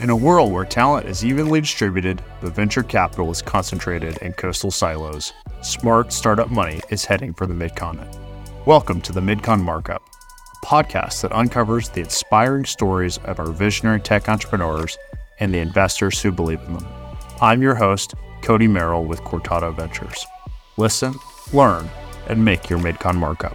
In 0.00 0.08
a 0.08 0.16
world 0.16 0.50
where 0.50 0.64
talent 0.64 1.06
is 1.06 1.26
evenly 1.26 1.60
distributed, 1.60 2.22
but 2.40 2.54
venture 2.54 2.82
capital 2.82 3.30
is 3.30 3.42
concentrated 3.42 4.16
in 4.22 4.32
coastal 4.32 4.70
silos, 4.70 5.34
smart 5.60 6.10
startup 6.10 6.50
money 6.50 6.80
is 6.88 7.04
heading 7.04 7.34
for 7.34 7.46
the 7.46 7.52
Midcontinent. 7.52 8.16
Welcome 8.64 9.02
to 9.02 9.12
the 9.12 9.20
Midcon 9.20 9.60
Markup, 9.60 10.00
a 10.62 10.66
podcast 10.66 11.20
that 11.20 11.32
uncovers 11.32 11.90
the 11.90 12.00
inspiring 12.00 12.64
stories 12.64 13.18
of 13.24 13.38
our 13.38 13.52
visionary 13.52 14.00
tech 14.00 14.26
entrepreneurs 14.30 14.96
and 15.38 15.52
the 15.52 15.58
investors 15.58 16.18
who 16.22 16.32
believe 16.32 16.62
in 16.62 16.78
them. 16.78 16.86
I'm 17.42 17.60
your 17.60 17.74
host, 17.74 18.14
Cody 18.40 18.68
Merrill 18.68 19.04
with 19.04 19.20
Cortado 19.20 19.76
Ventures. 19.76 20.24
Listen, 20.78 21.12
learn, 21.52 21.90
and 22.26 22.42
make 22.42 22.70
your 22.70 22.78
Midcon 22.78 23.16
Markup. 23.16 23.54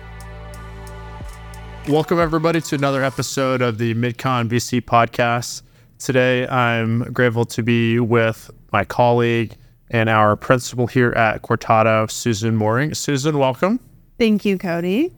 Welcome, 1.88 2.20
everybody, 2.20 2.62
to 2.62 2.76
another 2.76 3.04
episode 3.04 3.64
of 3.64 3.80
the 3.80 3.96
Midcon 3.96 4.48
VC 4.48 4.80
podcast. 4.80 5.64
Today, 6.00 6.48
I'm 6.48 7.04
grateful 7.14 7.46
to 7.46 7.64
be 7.64 8.00
with 8.00 8.52
my 8.72 8.84
colleague 8.84 9.56
and 9.90 10.10
our 10.10 10.36
principal 10.36 10.88
here 10.88 11.12
at 11.12 11.42
Cortado, 11.42 12.10
Susan 12.12 12.56
Moring. 12.56 12.94
Susan, 12.94 13.38
welcome. 13.40 13.80
Thank 14.20 14.44
you, 14.44 14.58
Cody. 14.58 15.14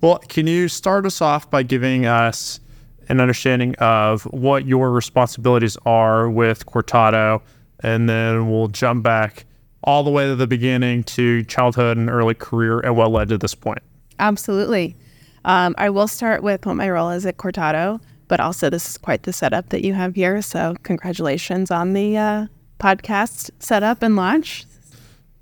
Well, 0.00 0.18
can 0.28 0.46
you 0.46 0.68
start 0.68 1.04
us 1.04 1.20
off 1.20 1.50
by 1.50 1.64
giving 1.64 2.06
us 2.06 2.60
an 3.08 3.20
understanding 3.20 3.74
of 3.76 4.22
what 4.24 4.66
your 4.66 4.92
responsibilities 4.92 5.76
are 5.84 6.30
with 6.30 6.66
Cortado, 6.66 7.42
and 7.80 8.08
then 8.08 8.50
we'll 8.50 8.68
jump 8.68 9.02
back 9.02 9.46
all 9.82 10.04
the 10.04 10.10
way 10.10 10.26
to 10.26 10.36
the 10.36 10.46
beginning 10.46 11.02
to 11.04 11.42
childhood 11.44 11.96
and 11.96 12.08
early 12.08 12.34
career 12.34 12.80
and 12.80 12.96
what 12.96 13.10
led 13.10 13.28
to 13.30 13.38
this 13.38 13.54
point. 13.54 13.82
Absolutely. 14.18 14.96
Um, 15.44 15.74
I 15.78 15.90
will 15.90 16.08
start 16.08 16.42
with 16.42 16.66
what 16.66 16.74
my 16.74 16.88
role 16.88 17.10
is 17.10 17.24
at 17.26 17.36
Cortado 17.36 18.00
but 18.28 18.40
also 18.40 18.70
this 18.70 18.88
is 18.88 18.98
quite 18.98 19.24
the 19.24 19.32
setup 19.32 19.70
that 19.70 19.84
you 19.84 19.94
have 19.94 20.14
here. 20.14 20.40
So 20.42 20.76
congratulations 20.82 21.70
on 21.70 21.94
the 21.94 22.16
uh, 22.16 22.46
podcast 22.78 23.50
setup 23.58 24.02
and 24.02 24.16
launch. 24.16 24.64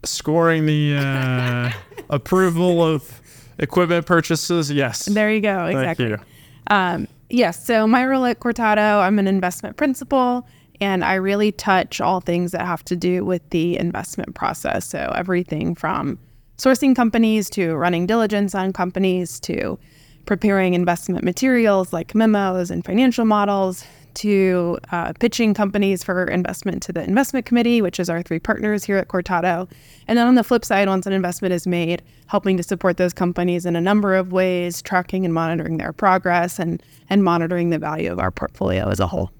Scoring 0.05 0.67
the 0.67 0.97
uh, 0.97 1.71
approval 2.11 2.83
of 2.83 3.21
equipment 3.59 4.07
purchases. 4.07 4.71
Yes. 4.71 5.07
There 5.07 5.31
you 5.31 5.41
go. 5.41 5.67
Exactly. 5.67 6.09
Thank 6.09 6.21
you. 6.21 6.27
Um, 6.69 7.09
yes. 7.29 7.65
So 7.67 7.87
my 7.87 8.07
role 8.07 8.25
at 8.25 8.41
Cortado, 8.41 9.01
I'm 9.03 9.19
an 9.19 9.27
investment 9.27 9.77
principal. 9.77 10.47
And 10.81 11.05
I 11.05 11.15
really 11.15 11.53
touch 11.53 12.03
all 12.03 12.21
things 12.21 12.53
that 12.53 12.67
have 12.67 12.85
to 12.85 12.97
do 12.97 13.25
with 13.25 13.49
the 13.49 13.79
investment 13.79 14.35
process. 14.35 14.85
So, 14.85 15.11
everything 15.17 15.75
from 15.75 16.19
sourcing 16.59 16.95
companies 16.95 17.49
to 17.51 17.75
running 17.75 18.07
diligence 18.07 18.55
on 18.55 18.73
companies 18.73 19.41
to 19.41 19.79
preparing 20.27 20.75
investment 20.75 21.25
materials 21.25 21.93
like 21.93 22.15
memos 22.15 22.71
and 22.71 22.85
financial 22.85 23.25
models 23.25 23.85
to 24.17 24.79
uh, 24.93 25.13
pitching 25.21 25.53
companies 25.53 26.03
for 26.03 26.25
investment 26.25 26.83
to 26.83 26.93
the 26.93 27.05
investment 27.05 27.45
committee, 27.45 27.83
which 27.83 28.01
is 28.01 28.09
our 28.09 28.23
three 28.23 28.39
partners 28.39 28.83
here 28.83 28.97
at 28.97 29.09
Cortado. 29.09 29.71
And 30.09 30.19
then 30.19 30.27
on 30.27 30.35
the 30.35 30.43
flip 30.43 30.65
side, 30.65 30.89
once 30.89 31.07
an 31.07 31.13
investment 31.13 31.53
is 31.53 31.67
made, 31.67 32.03
helping 32.27 32.57
to 32.57 32.63
support 32.63 32.97
those 32.97 33.13
companies 33.13 33.67
in 33.67 33.77
a 33.77 33.81
number 33.81 34.15
of 34.15 34.33
ways, 34.33 34.81
tracking 34.81 35.25
and 35.27 35.35
monitoring 35.35 35.77
their 35.77 35.93
progress 35.93 36.59
and, 36.59 36.83
and 37.11 37.23
monitoring 37.25 37.69
the 37.71 37.79
value 37.79 38.11
of 38.11 38.19
our 38.19 38.31
portfolio 38.31 38.89
as 38.89 39.01
a 39.01 39.07
whole. 39.07 39.31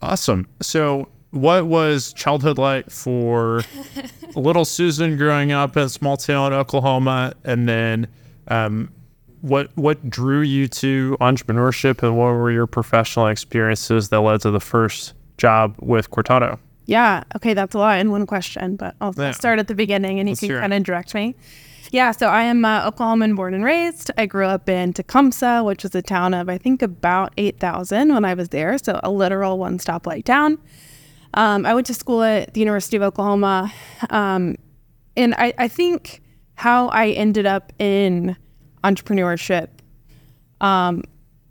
Awesome. 0.00 0.48
So, 0.62 1.08
what 1.30 1.66
was 1.66 2.14
childhood 2.14 2.56
like 2.56 2.88
for 2.88 3.62
little 4.34 4.64
Susan 4.64 5.18
growing 5.18 5.52
up 5.52 5.76
in 5.76 5.82
a 5.82 5.88
small 5.90 6.16
town 6.16 6.54
Oklahoma? 6.54 7.34
And 7.44 7.68
then 7.68 8.08
um, 8.46 8.90
what 9.40 9.70
what 9.76 10.08
drew 10.08 10.40
you 10.40 10.68
to 10.68 11.16
entrepreneurship 11.20 12.02
and 12.02 12.16
what 12.16 12.26
were 12.26 12.50
your 12.50 12.66
professional 12.66 13.26
experiences 13.28 14.08
that 14.08 14.20
led 14.20 14.40
to 14.42 14.50
the 14.50 14.60
first 14.60 15.14
job 15.36 15.74
with 15.78 16.10
Cortado? 16.10 16.58
Yeah, 16.86 17.24
okay, 17.36 17.52
that's 17.52 17.74
a 17.74 17.78
lot 17.78 17.98
in 17.98 18.10
one 18.10 18.26
question, 18.26 18.76
but 18.76 18.96
I'll 19.00 19.14
yeah. 19.16 19.32
start 19.32 19.58
at 19.58 19.68
the 19.68 19.74
beginning 19.74 20.20
and 20.20 20.28
you 20.28 20.36
can 20.36 20.48
kind 20.48 20.72
of 20.72 20.82
direct 20.84 21.14
me. 21.14 21.34
Yeah, 21.90 22.12
so 22.12 22.28
I 22.28 22.42
am 22.42 22.64
uh, 22.64 22.90
Oklahoman 22.90 23.34
born 23.34 23.54
and 23.54 23.64
raised. 23.64 24.10
I 24.18 24.26
grew 24.26 24.46
up 24.46 24.68
in 24.68 24.92
Tecumseh, 24.92 25.62
which 25.62 25.84
is 25.84 25.94
a 25.94 26.02
town 26.02 26.34
of 26.34 26.48
I 26.48 26.58
think 26.58 26.82
about 26.82 27.32
8,000 27.36 28.12
when 28.12 28.24
I 28.24 28.34
was 28.34 28.50
there, 28.50 28.76
so 28.78 29.00
a 29.02 29.10
literal 29.10 29.58
one 29.58 29.78
stoplight 29.78 30.24
town. 30.24 30.58
Um, 31.34 31.66
I 31.66 31.74
went 31.74 31.86
to 31.88 31.94
school 31.94 32.22
at 32.22 32.54
the 32.54 32.60
University 32.60 32.96
of 32.96 33.02
Oklahoma, 33.02 33.72
um, 34.10 34.56
and 35.16 35.34
I, 35.34 35.54
I 35.58 35.68
think 35.68 36.22
how 36.54 36.88
I 36.88 37.10
ended 37.10 37.46
up 37.46 37.72
in 37.78 38.36
entrepreneurship 38.88 39.68
um, 40.60 41.02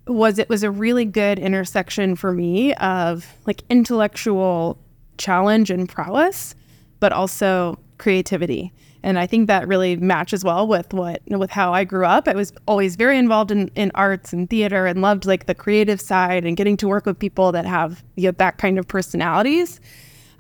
was 0.07 0.39
it 0.39 0.49
was 0.49 0.63
a 0.63 0.71
really 0.71 1.05
good 1.05 1.39
intersection 1.39 2.15
for 2.15 2.31
me 2.31 2.73
of 2.75 3.25
like 3.45 3.63
intellectual 3.69 4.77
challenge 5.17 5.69
and 5.69 5.87
prowess, 5.89 6.55
but 6.99 7.11
also 7.11 7.79
creativity. 7.97 8.71
And 9.03 9.19
I 9.19 9.27
think 9.27 9.47
that 9.47 9.67
really 9.67 9.95
matches 9.95 10.43
well 10.43 10.67
with 10.67 10.93
what 10.93 11.21
with 11.27 11.51
how 11.51 11.73
I 11.73 11.83
grew 11.83 12.05
up. 12.05 12.27
I 12.27 12.33
was 12.33 12.51
always 12.67 12.95
very 12.95 13.17
involved 13.17 13.51
in, 13.51 13.69
in 13.75 13.91
arts 13.95 14.33
and 14.33 14.49
theater 14.49 14.85
and 14.85 15.01
loved 15.01 15.25
like 15.25 15.45
the 15.45 15.55
creative 15.55 16.01
side 16.01 16.45
and 16.45 16.57
getting 16.57 16.77
to 16.77 16.87
work 16.87 17.05
with 17.05 17.17
people 17.17 17.51
that 17.51 17.65
have 17.65 18.03
you 18.15 18.25
know, 18.25 18.31
that 18.37 18.57
kind 18.57 18.79
of 18.79 18.87
personalities. 18.87 19.79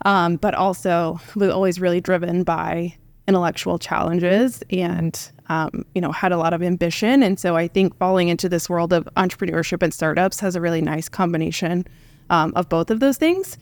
Um, 0.05 0.35
but 0.35 0.53
also 0.53 1.19
was 1.35 1.49
always 1.49 1.79
really 1.79 2.01
driven 2.01 2.43
by 2.43 2.95
intellectual 3.27 3.77
challenges 3.77 4.63
and 4.69 5.31
um, 5.49 5.85
you 5.93 6.01
know 6.01 6.11
had 6.11 6.31
a 6.31 6.37
lot 6.37 6.53
of 6.53 6.61
ambition. 6.61 7.23
And 7.23 7.39
so 7.39 7.55
i 7.55 7.67
think 7.67 7.95
falling 7.97 8.29
into 8.29 8.49
this 8.49 8.69
world 8.69 8.93
of 8.93 9.07
entrepreneurship 9.17 9.83
and 9.83 9.93
startups 9.93 10.39
has 10.39 10.55
a 10.55 10.61
really 10.61 10.81
nice 10.81 11.09
combination 11.09 11.85
um, 12.29 12.53
of 12.55 12.69
both 12.69 12.89
of 12.89 12.99
those 12.99 13.17
things. 13.17 13.57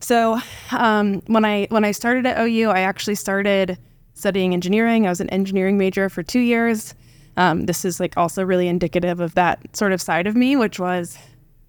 So 0.00 0.38
um, 0.72 1.20
when 1.26 1.44
i 1.44 1.66
when 1.70 1.84
i 1.84 1.92
started 1.92 2.26
at 2.26 2.38
ou 2.38 2.70
i 2.70 2.80
actually 2.80 3.14
started 3.14 3.78
studying 4.14 4.54
engineering. 4.54 5.06
I 5.06 5.10
was 5.10 5.20
an 5.20 5.30
engineering 5.30 5.76
major 5.76 6.08
for 6.08 6.22
two 6.22 6.40
years. 6.40 6.94
Um, 7.36 7.66
this 7.66 7.84
is 7.84 7.98
like 7.98 8.16
also 8.16 8.44
really 8.44 8.68
indicative 8.68 9.18
of 9.18 9.34
that 9.34 9.76
sort 9.76 9.92
of 9.92 10.00
side 10.00 10.28
of 10.28 10.36
me 10.36 10.56
which 10.56 10.78
was 10.78 11.18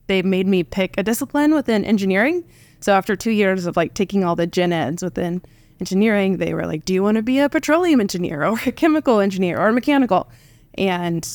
they 0.07 0.22
made 0.22 0.47
me 0.47 0.63
pick 0.63 0.97
a 0.97 1.03
discipline 1.03 1.53
within 1.53 1.84
engineering. 1.84 2.44
So 2.79 2.94
after 2.94 3.16
two 3.16 3.31
years 3.31 3.66
of 3.66 3.75
like 3.75 3.96
taking 3.96 4.23
all 4.23 4.35
the 4.35 4.46
gen 4.46 4.72
eds 4.72 5.03
within 5.03 5.41
engineering, 5.80 6.38
they 6.38 6.53
were 6.53 6.66
like, 6.66 6.86
Do 6.86 6.94
you 6.94 7.03
want 7.03 7.16
to 7.16 7.24
be 7.24 7.40
a 7.40 7.50
petroleum 7.50 8.02
engineer 8.02 8.46
or 8.46 8.59
a 8.66 8.72
chemical 8.72 9.19
engineer 9.19 9.59
or 9.59 9.68
a 9.68 9.74
mechanical? 9.74 10.30
And 10.78 11.28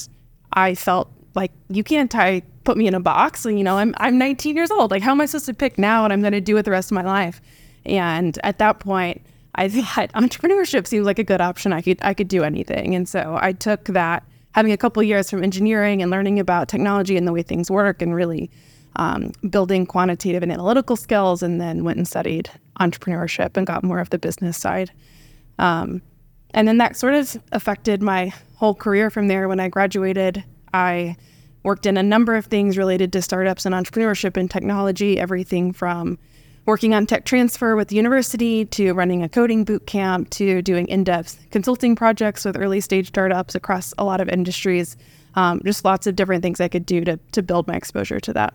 I 0.52 0.74
felt 0.74 1.10
like 1.34 1.52
you 1.68 1.84
can't 1.84 2.10
tie 2.10 2.42
put 2.64 2.76
me 2.76 2.86
in 2.86 2.94
a 2.94 3.00
box. 3.00 3.44
You 3.44 3.64
know, 3.64 3.78
I'm 3.78 3.94
I'm 3.98 4.18
19 4.18 4.56
years 4.56 4.70
old. 4.70 4.90
Like, 4.90 5.02
how 5.02 5.12
am 5.12 5.20
I 5.20 5.26
supposed 5.26 5.46
to 5.46 5.54
pick 5.54 5.78
now 5.78 6.02
what 6.02 6.12
I'm 6.12 6.20
going 6.20 6.32
to 6.32 6.40
do 6.40 6.54
with 6.54 6.64
the 6.64 6.70
rest 6.70 6.90
of 6.90 6.94
my 6.94 7.02
life? 7.02 7.40
And 7.84 8.38
at 8.44 8.58
that 8.58 8.80
point, 8.80 9.22
I 9.54 9.68
thought 9.68 10.12
entrepreneurship 10.12 10.86
seemed 10.86 11.06
like 11.06 11.18
a 11.18 11.24
good 11.24 11.40
option. 11.40 11.72
I 11.72 11.82
could 11.82 11.98
I 12.02 12.14
could 12.14 12.28
do 12.28 12.42
anything, 12.42 12.94
and 12.94 13.08
so 13.08 13.38
I 13.40 13.52
took 13.52 13.84
that, 13.86 14.24
having 14.52 14.72
a 14.72 14.76
couple 14.76 15.02
years 15.02 15.30
from 15.30 15.42
engineering 15.42 16.02
and 16.02 16.10
learning 16.10 16.38
about 16.38 16.68
technology 16.68 17.16
and 17.16 17.26
the 17.26 17.32
way 17.32 17.42
things 17.42 17.70
work, 17.70 18.02
and 18.02 18.14
really 18.14 18.50
um, 18.96 19.32
building 19.48 19.86
quantitative 19.86 20.42
and 20.42 20.52
analytical 20.52 20.96
skills, 20.96 21.42
and 21.42 21.60
then 21.60 21.84
went 21.84 21.98
and 21.98 22.06
studied 22.06 22.50
entrepreneurship 22.80 23.56
and 23.56 23.66
got 23.66 23.84
more 23.84 24.00
of 24.00 24.10
the 24.10 24.18
business 24.18 24.56
side. 24.56 24.90
Um, 25.58 26.02
and 26.52 26.66
then 26.66 26.78
that 26.78 26.96
sort 26.96 27.14
of 27.14 27.36
affected 27.52 28.02
my 28.02 28.32
whole 28.56 28.74
career 28.74 29.10
from 29.10 29.28
there. 29.28 29.48
When 29.48 29.60
I 29.60 29.68
graduated, 29.68 30.42
I 30.74 31.16
worked 31.62 31.86
in 31.86 31.96
a 31.96 32.02
number 32.02 32.34
of 32.36 32.46
things 32.46 32.78
related 32.78 33.12
to 33.12 33.22
startups 33.22 33.66
and 33.66 33.74
entrepreneurship 33.74 34.36
and 34.36 34.50
technology, 34.50 35.18
everything 35.18 35.72
from 35.72 36.18
working 36.66 36.94
on 36.94 37.06
tech 37.06 37.24
transfer 37.24 37.74
with 37.76 37.88
the 37.88 37.96
university 37.96 38.64
to 38.64 38.92
running 38.92 39.22
a 39.22 39.28
coding 39.28 39.64
boot 39.64 39.86
camp 39.86 40.30
to 40.30 40.62
doing 40.62 40.86
in 40.88 41.04
depth 41.04 41.38
consulting 41.50 41.96
projects 41.96 42.44
with 42.44 42.56
early 42.56 42.80
stage 42.80 43.08
startups 43.08 43.54
across 43.54 43.94
a 43.98 44.04
lot 44.04 44.20
of 44.20 44.28
industries. 44.28 44.96
Um, 45.34 45.60
just 45.64 45.84
lots 45.84 46.06
of 46.06 46.16
different 46.16 46.42
things 46.42 46.60
I 46.60 46.68
could 46.68 46.86
do 46.86 47.04
to, 47.04 47.18
to 47.32 47.42
build 47.42 47.66
my 47.68 47.74
exposure 47.74 48.20
to 48.20 48.32
that. 48.32 48.54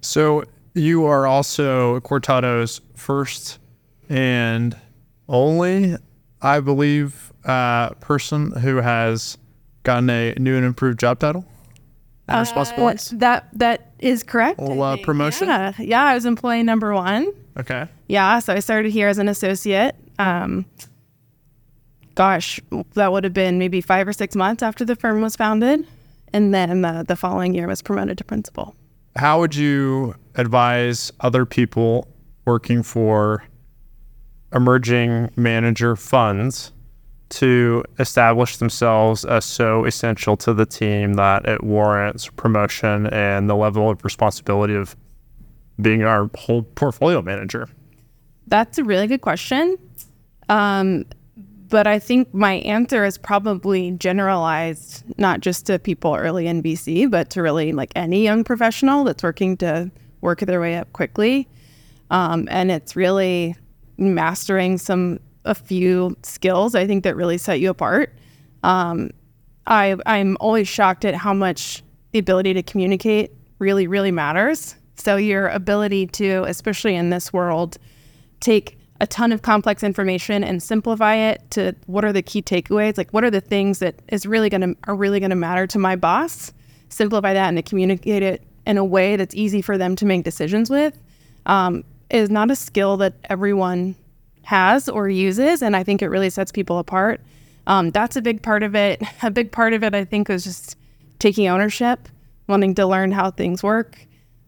So, 0.00 0.44
you 0.78 1.04
are 1.06 1.26
also 1.26 2.00
Cortado's 2.00 2.80
first 2.94 3.58
and 4.08 4.76
only, 5.28 5.96
I 6.40 6.60
believe, 6.60 7.32
uh, 7.44 7.90
person 7.94 8.52
who 8.52 8.76
has 8.76 9.36
gotten 9.82 10.08
a 10.10 10.34
new 10.34 10.56
and 10.56 10.64
improved 10.64 10.98
job 10.98 11.18
title 11.18 11.44
and 12.26 12.36
uh, 12.36 12.40
responsibilities. 12.40 13.10
That 13.10 13.48
that 13.54 13.92
is 13.98 14.22
correct. 14.22 14.60
Well, 14.60 14.82
uh, 14.82 14.96
promotion. 14.98 15.48
Yeah, 15.48 15.72
yeah. 15.78 16.04
I 16.04 16.14
was 16.14 16.24
employee 16.24 16.62
number 16.62 16.94
one. 16.94 17.32
Okay. 17.58 17.88
Yeah, 18.06 18.38
so 18.38 18.54
I 18.54 18.60
started 18.60 18.92
here 18.92 19.08
as 19.08 19.18
an 19.18 19.28
associate. 19.28 19.96
Um, 20.18 20.64
gosh, 22.14 22.60
that 22.94 23.12
would 23.12 23.24
have 23.24 23.34
been 23.34 23.58
maybe 23.58 23.80
five 23.80 24.06
or 24.08 24.12
six 24.12 24.36
months 24.36 24.62
after 24.62 24.84
the 24.84 24.96
firm 24.96 25.20
was 25.20 25.36
founded, 25.36 25.86
and 26.32 26.54
then 26.54 26.82
the, 26.82 27.04
the 27.06 27.16
following 27.16 27.54
year 27.54 27.66
was 27.66 27.82
promoted 27.82 28.16
to 28.18 28.24
principal 28.24 28.74
how 29.18 29.40
would 29.40 29.54
you 29.54 30.14
advise 30.38 31.12
other 31.20 31.44
people 31.44 32.08
working 32.46 32.82
for 32.82 33.44
emerging 34.54 35.30
manager 35.36 35.94
funds 35.96 36.72
to 37.28 37.84
establish 37.98 38.56
themselves 38.56 39.26
as 39.26 39.44
so 39.44 39.84
essential 39.84 40.36
to 40.38 40.54
the 40.54 40.64
team 40.64 41.14
that 41.14 41.44
it 41.44 41.62
warrants 41.62 42.28
promotion 42.28 43.06
and 43.08 43.50
the 43.50 43.56
level 43.56 43.90
of 43.90 44.02
responsibility 44.02 44.74
of 44.74 44.96
being 45.80 46.02
our 46.02 46.30
whole 46.36 46.62
portfolio 46.62 47.20
manager? 47.20 47.68
That's 48.46 48.78
a 48.78 48.84
really 48.84 49.06
good 49.06 49.20
question. 49.20 49.76
Um, 50.48 51.04
but 51.68 51.86
I 51.86 51.98
think 51.98 52.32
my 52.32 52.54
answer 52.54 53.04
is 53.04 53.18
probably 53.18 53.90
generalized, 53.90 55.04
not 55.18 55.40
just 55.40 55.66
to 55.66 55.78
people 55.78 56.14
early 56.14 56.46
in 56.46 56.62
VC, 56.62 57.10
but 57.10 57.28
to 57.30 57.42
really 57.42 57.72
like 57.72 57.92
any 57.94 58.24
young 58.24 58.42
professional 58.42 59.04
that's 59.04 59.22
working 59.22 59.58
to 59.58 59.90
work 60.20 60.40
their 60.40 60.60
way 60.60 60.76
up 60.76 60.92
quickly. 60.92 61.48
Um, 62.10 62.48
and 62.50 62.70
it's 62.70 62.96
really 62.96 63.56
mastering 63.96 64.78
some 64.78 65.20
a 65.44 65.54
few 65.54 66.16
skills 66.22 66.74
I 66.74 66.86
think 66.86 67.04
that 67.04 67.16
really 67.16 67.38
set 67.38 67.60
you 67.60 67.70
apart. 67.70 68.14
Um, 68.62 69.10
I 69.66 69.96
I'm 70.06 70.36
always 70.40 70.68
shocked 70.68 71.04
at 71.04 71.14
how 71.14 71.32
much 71.32 71.82
the 72.12 72.18
ability 72.18 72.54
to 72.54 72.62
communicate 72.62 73.32
really 73.58 73.86
really 73.86 74.10
matters. 74.10 74.76
So 74.96 75.16
your 75.16 75.48
ability 75.48 76.08
to, 76.08 76.44
especially 76.44 76.96
in 76.96 77.10
this 77.10 77.32
world, 77.32 77.78
take 78.40 78.78
a 79.00 79.06
ton 79.06 79.32
of 79.32 79.42
complex 79.42 79.82
information 79.82 80.42
and 80.42 80.62
simplify 80.62 81.14
it 81.14 81.48
to 81.52 81.74
what 81.86 82.04
are 82.04 82.12
the 82.12 82.22
key 82.22 82.42
takeaways 82.42 82.98
like 82.98 83.10
what 83.12 83.22
are 83.24 83.30
the 83.30 83.40
things 83.40 83.78
that 83.78 83.94
is 84.08 84.26
really 84.26 84.50
to 84.50 84.76
are 84.84 84.94
really 84.94 85.20
going 85.20 85.30
to 85.30 85.36
matter 85.36 85.66
to 85.66 85.78
my 85.78 85.94
boss 85.94 86.52
simplify 86.88 87.32
that 87.32 87.48
and 87.48 87.56
to 87.56 87.62
communicate 87.62 88.22
it 88.22 88.42
in 88.68 88.78
a 88.78 88.84
way 88.84 89.16
that's 89.16 89.34
easy 89.34 89.60
for 89.60 89.76
them 89.76 89.96
to 89.96 90.06
make 90.06 90.22
decisions 90.22 90.70
with 90.70 90.96
um, 91.46 91.82
is 92.10 92.30
not 92.30 92.50
a 92.50 92.56
skill 92.56 92.96
that 92.98 93.14
everyone 93.24 93.96
has 94.44 94.88
or 94.88 95.08
uses 95.08 95.60
and 95.60 95.74
i 95.74 95.82
think 95.82 96.00
it 96.00 96.08
really 96.08 96.30
sets 96.30 96.52
people 96.52 96.78
apart 96.78 97.20
um, 97.66 97.90
that's 97.90 98.14
a 98.14 98.22
big 98.22 98.40
part 98.42 98.62
of 98.62 98.76
it 98.76 99.02
a 99.22 99.30
big 99.30 99.50
part 99.50 99.72
of 99.72 99.82
it 99.82 99.92
i 99.94 100.04
think 100.04 100.30
is 100.30 100.44
just 100.44 100.76
taking 101.18 101.48
ownership 101.48 102.08
wanting 102.46 102.76
to 102.76 102.86
learn 102.86 103.10
how 103.10 103.30
things 103.30 103.62
work 103.62 104.06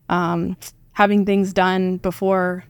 um, 0.08 0.56
having 0.92 1.24
things 1.24 1.52
done 1.52 1.96
before 1.98 2.64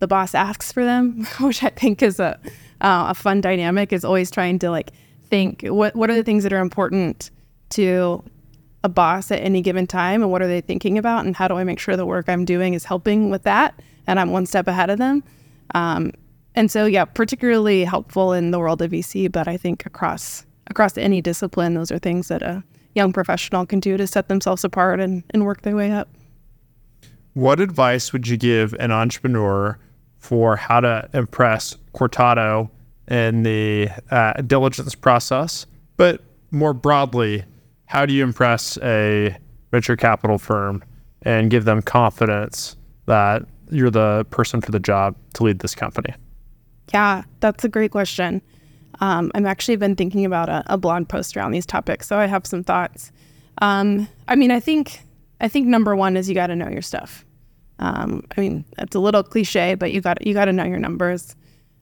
the 0.00 0.06
boss 0.06 0.34
asks 0.34 0.72
for 0.72 0.84
them, 0.84 1.26
which 1.40 1.62
I 1.62 1.70
think 1.70 2.02
is 2.02 2.20
a 2.20 2.38
uh, 2.80 3.06
a 3.08 3.14
fun 3.14 3.40
dynamic. 3.40 3.92
Is 3.92 4.04
always 4.04 4.30
trying 4.30 4.58
to 4.60 4.70
like 4.70 4.90
think 5.26 5.62
what 5.62 5.94
what 5.94 6.10
are 6.10 6.14
the 6.14 6.22
things 6.22 6.42
that 6.42 6.52
are 6.52 6.60
important 6.60 7.30
to 7.70 8.22
a 8.84 8.88
boss 8.88 9.30
at 9.30 9.40
any 9.40 9.60
given 9.60 9.86
time, 9.86 10.22
and 10.22 10.30
what 10.30 10.42
are 10.42 10.46
they 10.46 10.60
thinking 10.60 10.98
about, 10.98 11.24
and 11.24 11.36
how 11.36 11.48
do 11.48 11.56
I 11.56 11.64
make 11.64 11.78
sure 11.78 11.96
the 11.96 12.06
work 12.06 12.28
I'm 12.28 12.44
doing 12.44 12.74
is 12.74 12.84
helping 12.84 13.30
with 13.30 13.42
that, 13.42 13.80
and 14.06 14.20
I'm 14.20 14.30
one 14.30 14.46
step 14.46 14.68
ahead 14.68 14.90
of 14.90 14.98
them. 14.98 15.24
Um, 15.74 16.12
and 16.54 16.70
so, 16.70 16.86
yeah, 16.86 17.04
particularly 17.04 17.84
helpful 17.84 18.32
in 18.32 18.50
the 18.50 18.58
world 18.58 18.82
of 18.82 18.90
VC, 18.90 19.30
but 19.30 19.48
I 19.48 19.56
think 19.56 19.86
across 19.86 20.44
across 20.68 20.98
any 20.98 21.22
discipline, 21.22 21.74
those 21.74 21.90
are 21.90 21.98
things 21.98 22.28
that 22.28 22.42
a 22.42 22.62
young 22.94 23.12
professional 23.12 23.64
can 23.64 23.80
do 23.80 23.96
to 23.96 24.06
set 24.06 24.28
themselves 24.28 24.64
apart 24.64 25.00
and, 25.00 25.24
and 25.30 25.46
work 25.46 25.62
their 25.62 25.74
way 25.74 25.90
up. 25.90 26.08
What 27.32 27.58
advice 27.58 28.12
would 28.12 28.28
you 28.28 28.36
give 28.36 28.74
an 28.74 28.90
entrepreneur 28.90 29.78
for 30.18 30.56
how 30.56 30.80
to 30.80 31.08
impress 31.14 31.76
Cortado 31.94 32.68
in 33.08 33.42
the 33.42 33.88
uh, 34.10 34.34
diligence 34.42 34.94
process. 34.94 35.66
But 35.96 36.22
more 36.50 36.74
broadly, 36.74 37.44
how 37.88 38.04
do 38.04 38.12
you 38.12 38.22
impress 38.22 38.78
a 38.82 39.36
venture 39.70 39.96
capital 39.96 40.38
firm 40.38 40.84
and 41.22 41.50
give 41.50 41.64
them 41.64 41.82
confidence 41.82 42.76
that 43.06 43.42
you're 43.70 43.90
the 43.90 44.26
person 44.30 44.60
for 44.60 44.70
the 44.70 44.78
job 44.78 45.16
to 45.34 45.42
lead 45.42 45.60
this 45.60 45.74
company? 45.74 46.14
Yeah, 46.92 47.22
that's 47.40 47.64
a 47.64 47.68
great 47.68 47.90
question. 47.90 48.42
Um, 49.00 49.30
I've 49.34 49.46
actually 49.46 49.76
been 49.76 49.96
thinking 49.96 50.24
about 50.24 50.48
a, 50.48 50.62
a, 50.66 50.76
blog 50.76 51.08
post 51.08 51.36
around 51.36 51.52
these 51.52 51.64
topics, 51.64 52.06
so 52.06 52.18
I 52.18 52.26
have 52.26 52.46
some 52.46 52.62
thoughts. 52.62 53.10
Um, 53.62 54.08
I 54.26 54.36
mean, 54.36 54.50
I 54.50 54.60
think 54.60 55.00
I 55.40 55.48
think 55.48 55.66
number 55.66 55.94
one 55.96 56.16
is 56.16 56.28
you 56.28 56.34
got 56.34 56.48
to 56.48 56.56
know 56.56 56.68
your 56.68 56.82
stuff. 56.82 57.24
Um, 57.78 58.24
I 58.36 58.40
mean, 58.40 58.64
it's 58.76 58.96
a 58.96 59.00
little 59.00 59.22
cliche, 59.22 59.76
but 59.76 59.92
you 59.92 60.00
got 60.00 60.26
you 60.26 60.34
got 60.34 60.46
to 60.46 60.52
know 60.52 60.64
your 60.64 60.78
numbers. 60.78 61.36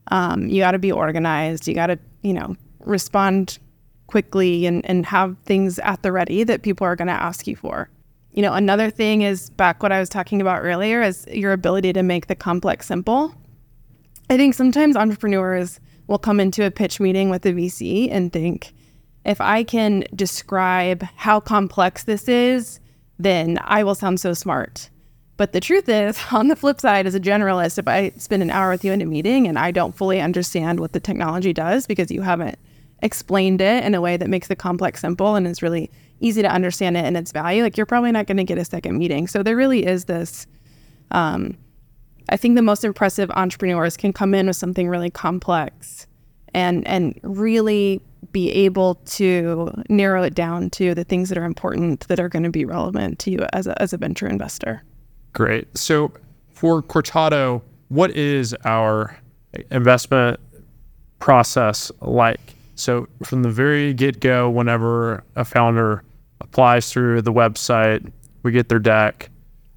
Um, 0.09 0.49
you 0.49 0.61
got 0.61 0.73
to 0.73 0.79
be 0.79 0.93
organized. 0.93 1.67
You 1.67 1.75
got 1.75 1.87
to 1.87 1.99
you 2.23 2.35
know 2.35 2.55
respond 2.81 3.59
quickly 4.07 4.67
and 4.67 4.85
and 4.87 5.07
have 5.07 5.37
things 5.45 5.79
at 5.81 6.03
the 6.03 6.13
ready 6.13 6.45
that 6.45 6.63
people 6.63 6.87
are 6.87 6.97
going 6.97 7.09
to 7.09 7.15
ask 7.15 7.47
you 7.47 7.57
for. 7.57 7.91
You 8.33 8.43
know, 8.43 8.53
another 8.53 8.91
thing 8.91 9.23
is 9.23 9.51
back 9.51 9.83
what 9.83 9.93
I 9.93 9.99
was 9.99 10.09
talking 10.09 10.41
about 10.41 10.63
earlier 10.63 11.03
is 11.03 11.27
your 11.29 11.53
ability 11.53 11.93
to 11.95 12.03
make 12.03 12.27
the 12.27 12.35
complex 12.35 12.87
simple. 12.87 13.35
I 14.29 14.37
think 14.37 14.55
sometimes 14.55 14.97
entrepreneurs 14.97 15.81
will 16.07 16.19
come 16.19 16.41
into 16.41 16.65
a 16.65 16.71
pitch 16.71 17.01
meeting 17.01 17.31
with 17.31 17.47
a 17.47 17.53
VC 17.53 18.09
and 18.11 18.33
think, 18.33 18.75
if 19.25 19.41
I 19.41 19.65
can 19.65 20.05
describe 20.15 21.03
how 21.17 21.41
complex 21.41 22.05
this 22.05 22.29
is, 22.29 22.81
then 23.19 23.59
I 23.63 23.83
will 23.83 23.95
sound 23.95 24.21
so 24.21 24.35
smart. 24.35 24.91
But 25.37 25.53
the 25.53 25.61
truth 25.61 25.89
is, 25.89 26.19
on 26.33 26.49
the 26.49 26.57
flip 26.57 26.81
side, 26.81 27.07
as 27.07 27.15
a 27.15 27.21
generalist, 27.21 27.79
if 27.79 27.89
I 27.89 28.11
spend 28.17 28.43
an 28.43 28.51
hour 28.51 28.71
with 28.71 28.85
you 28.85 28.93
in 28.93 29.03
a 29.03 29.07
meeting 29.07 29.47
and 29.47 29.59
I 29.59 29.71
don't 29.71 29.97
fully 29.97 30.21
understand 30.21 30.81
what 30.81 30.93
the 30.93 31.01
technology 31.01 31.53
does 31.53 31.87
because 31.87 32.11
you 32.11 32.23
haven't 32.23 32.59
explained 33.03 33.61
it 33.61 33.85
in 33.85 33.95
a 33.95 34.01
way 34.01 34.17
that 34.17 34.29
makes 34.29 34.49
the 34.49 34.57
complex 34.57 35.01
simple 35.01 35.35
and 35.35 35.47
is 35.47 35.63
really 35.63 35.91
easy 36.21 36.43
to 36.43 36.51
understand 36.51 36.97
it 36.97 37.05
and 37.05 37.17
its 37.17 37.33
value, 37.33 37.63
like 37.63 37.77
you're 37.77 37.87
probably 37.87 38.13
not 38.13 38.27
going 38.27 38.39
to 38.39 38.45
get 38.45 38.59
a 38.59 38.65
second 38.65 38.97
meeting. 38.99 39.27
So 39.27 39.43
there 39.43 39.57
really 39.57 39.85
is 39.85 40.07
this. 40.07 40.47
Um, 41.11 41.57
I 42.29 42.37
think 42.37 42.57
the 42.57 42.63
most 42.63 42.85
impressive 42.85 43.31
entrepreneurs 43.33 43.97
can 43.97 44.13
come 44.13 44.35
in 44.35 44.47
with 44.47 44.57
something 44.57 44.89
really 44.89 45.11
complex 45.11 46.07
and 46.55 46.87
and 46.89 47.21
really 47.23 48.01
be 48.33 48.51
able 48.51 48.97
to 49.07 49.71
narrow 49.89 50.23
it 50.23 50.35
down 50.35 50.71
to 50.71 50.95
the 50.95 51.05
things 51.05 51.29
that 51.29 51.39
are 51.39 51.45
important 51.45 52.09
that 52.09 52.19
are 52.19 52.29
going 52.29 52.43
to 52.43 52.51
be 52.51 52.65
relevant 52.65 53.19
to 53.21 53.31
you 53.31 53.47
as 53.53 53.67
a, 53.67 53.81
as 53.81 53.93
a 53.93 53.97
venture 53.97 54.27
investor. 54.27 54.83
Great. 55.33 55.69
So 55.77 56.13
for 56.49 56.83
Cortado, 56.83 57.63
what 57.89 58.11
is 58.11 58.55
our 58.65 59.17
investment 59.71 60.41
process 61.19 61.93
like? 62.01 62.56
So 62.77 63.09
from 63.25 63.43
the 63.43 63.51
very 63.51 63.93
get 63.93 64.21
go, 64.21 64.49
whenever 64.49 65.25
a 65.35 65.45
founder 65.45 66.05
applies 66.41 66.93
through 66.93 67.23
the 67.23 67.33
website, 67.33 68.13
we 68.43 68.53
get 68.53 68.69
their 68.69 68.79
deck, 68.79 69.31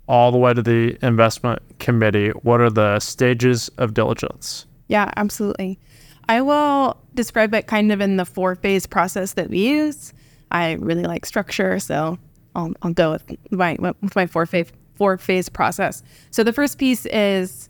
all 0.07 0.31
the 0.31 0.37
way 0.37 0.53
to 0.53 0.61
the 0.61 0.97
investment 1.01 1.61
committee. 1.79 2.29
What 2.29 2.61
are 2.61 2.69
the 2.69 2.99
stages 2.99 3.69
of 3.77 3.93
diligence? 3.93 4.65
Yeah, 4.87 5.11
absolutely. 5.15 5.79
I 6.27 6.41
will 6.41 6.97
describe 7.15 7.53
it 7.53 7.67
kind 7.67 7.91
of 7.91 8.01
in 8.01 8.17
the 8.17 8.25
four 8.25 8.55
phase 8.55 8.85
process 8.85 9.33
that 9.33 9.49
we 9.49 9.67
use. 9.67 10.13
I 10.51 10.73
really 10.73 11.03
like 11.03 11.25
structure, 11.25 11.79
so 11.79 12.19
I'll, 12.55 12.73
I'll 12.81 12.93
go 12.93 13.11
with 13.11 13.51
my 13.51 13.77
with 13.79 14.15
my 14.15 14.27
four 14.27 14.45
phase 14.45 14.71
four 14.95 15.17
phase 15.17 15.47
process. 15.47 16.03
So 16.31 16.43
the 16.43 16.53
first 16.53 16.77
piece 16.77 17.05
is 17.05 17.69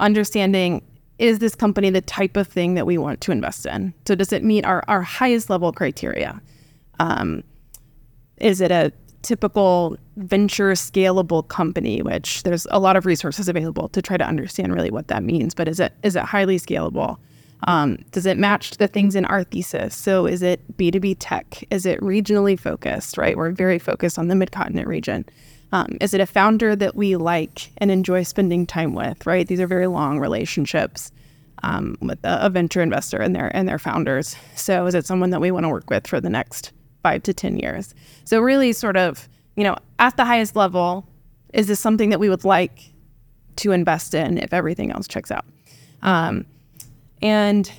understanding 0.00 0.82
is 1.20 1.38
this 1.38 1.54
company 1.54 1.90
the 1.90 2.00
type 2.00 2.36
of 2.36 2.48
thing 2.48 2.74
that 2.74 2.86
we 2.86 2.96
want 2.96 3.20
to 3.20 3.30
invest 3.30 3.66
in? 3.66 3.92
So 4.06 4.14
does 4.14 4.32
it 4.32 4.42
meet 4.42 4.64
our, 4.64 4.82
our 4.88 5.02
highest 5.02 5.50
level 5.50 5.70
criteria? 5.70 6.40
Um, 6.98 7.44
is 8.38 8.60
it 8.62 8.70
a 8.70 8.90
typical 9.22 9.98
venture 10.16 10.72
scalable 10.72 11.46
company, 11.46 12.00
which 12.00 12.42
there's 12.42 12.66
a 12.70 12.80
lot 12.80 12.96
of 12.96 13.04
resources 13.04 13.48
available 13.50 13.88
to 13.90 14.00
try 14.00 14.16
to 14.16 14.26
understand 14.26 14.74
really 14.74 14.90
what 14.90 15.08
that 15.08 15.22
means. 15.22 15.54
But 15.54 15.68
is 15.68 15.78
it 15.78 15.92
is 16.02 16.16
it 16.16 16.22
highly 16.22 16.58
scalable? 16.58 17.18
Um, 17.64 17.98
does 18.12 18.24
it 18.24 18.38
match 18.38 18.78
the 18.78 18.88
things 18.88 19.14
in 19.14 19.26
our 19.26 19.44
thesis? 19.44 19.94
So 19.94 20.24
is 20.24 20.40
it 20.40 20.78
B2B 20.78 21.16
tech? 21.18 21.62
Is 21.70 21.84
it 21.84 22.00
regionally 22.00 22.58
focused, 22.58 23.18
right? 23.18 23.36
We're 23.36 23.50
very 23.50 23.78
focused 23.78 24.18
on 24.18 24.28
the 24.28 24.34
mid 24.34 24.52
continent 24.52 24.88
region. 24.88 25.26
Um, 25.72 25.96
is 26.00 26.14
it 26.14 26.20
a 26.20 26.26
founder 26.26 26.74
that 26.74 26.96
we 26.96 27.16
like 27.16 27.70
and 27.78 27.90
enjoy 27.90 28.24
spending 28.24 28.66
time 28.66 28.94
with? 28.94 29.26
Right, 29.26 29.46
these 29.46 29.60
are 29.60 29.66
very 29.66 29.86
long 29.86 30.18
relationships 30.18 31.12
um, 31.62 31.96
with 32.00 32.18
a, 32.24 32.46
a, 32.46 32.50
venture 32.50 32.80
investor 32.80 33.18
and 33.18 33.34
their 33.34 33.54
and 33.54 33.68
their 33.68 33.78
founders. 33.78 34.36
So, 34.56 34.86
is 34.86 34.94
it 34.94 35.06
someone 35.06 35.30
that 35.30 35.40
we 35.40 35.50
want 35.50 35.64
to 35.64 35.68
work 35.68 35.90
with 35.90 36.06
for 36.06 36.20
the 36.20 36.30
next 36.30 36.72
five 37.02 37.22
to 37.24 37.34
ten 37.34 37.58
years? 37.58 37.94
So, 38.24 38.40
really, 38.40 38.72
sort 38.72 38.96
of, 38.96 39.28
you 39.56 39.64
know, 39.64 39.76
at 39.98 40.16
the 40.16 40.24
highest 40.24 40.56
level, 40.56 41.06
is 41.52 41.66
this 41.66 41.80
something 41.80 42.10
that 42.10 42.20
we 42.20 42.28
would 42.28 42.44
like 42.44 42.90
to 43.56 43.72
invest 43.72 44.14
in 44.14 44.38
if 44.38 44.52
everything 44.52 44.90
else 44.90 45.06
checks 45.06 45.30
out? 45.30 45.44
Um, 46.02 46.46
and 47.22 47.70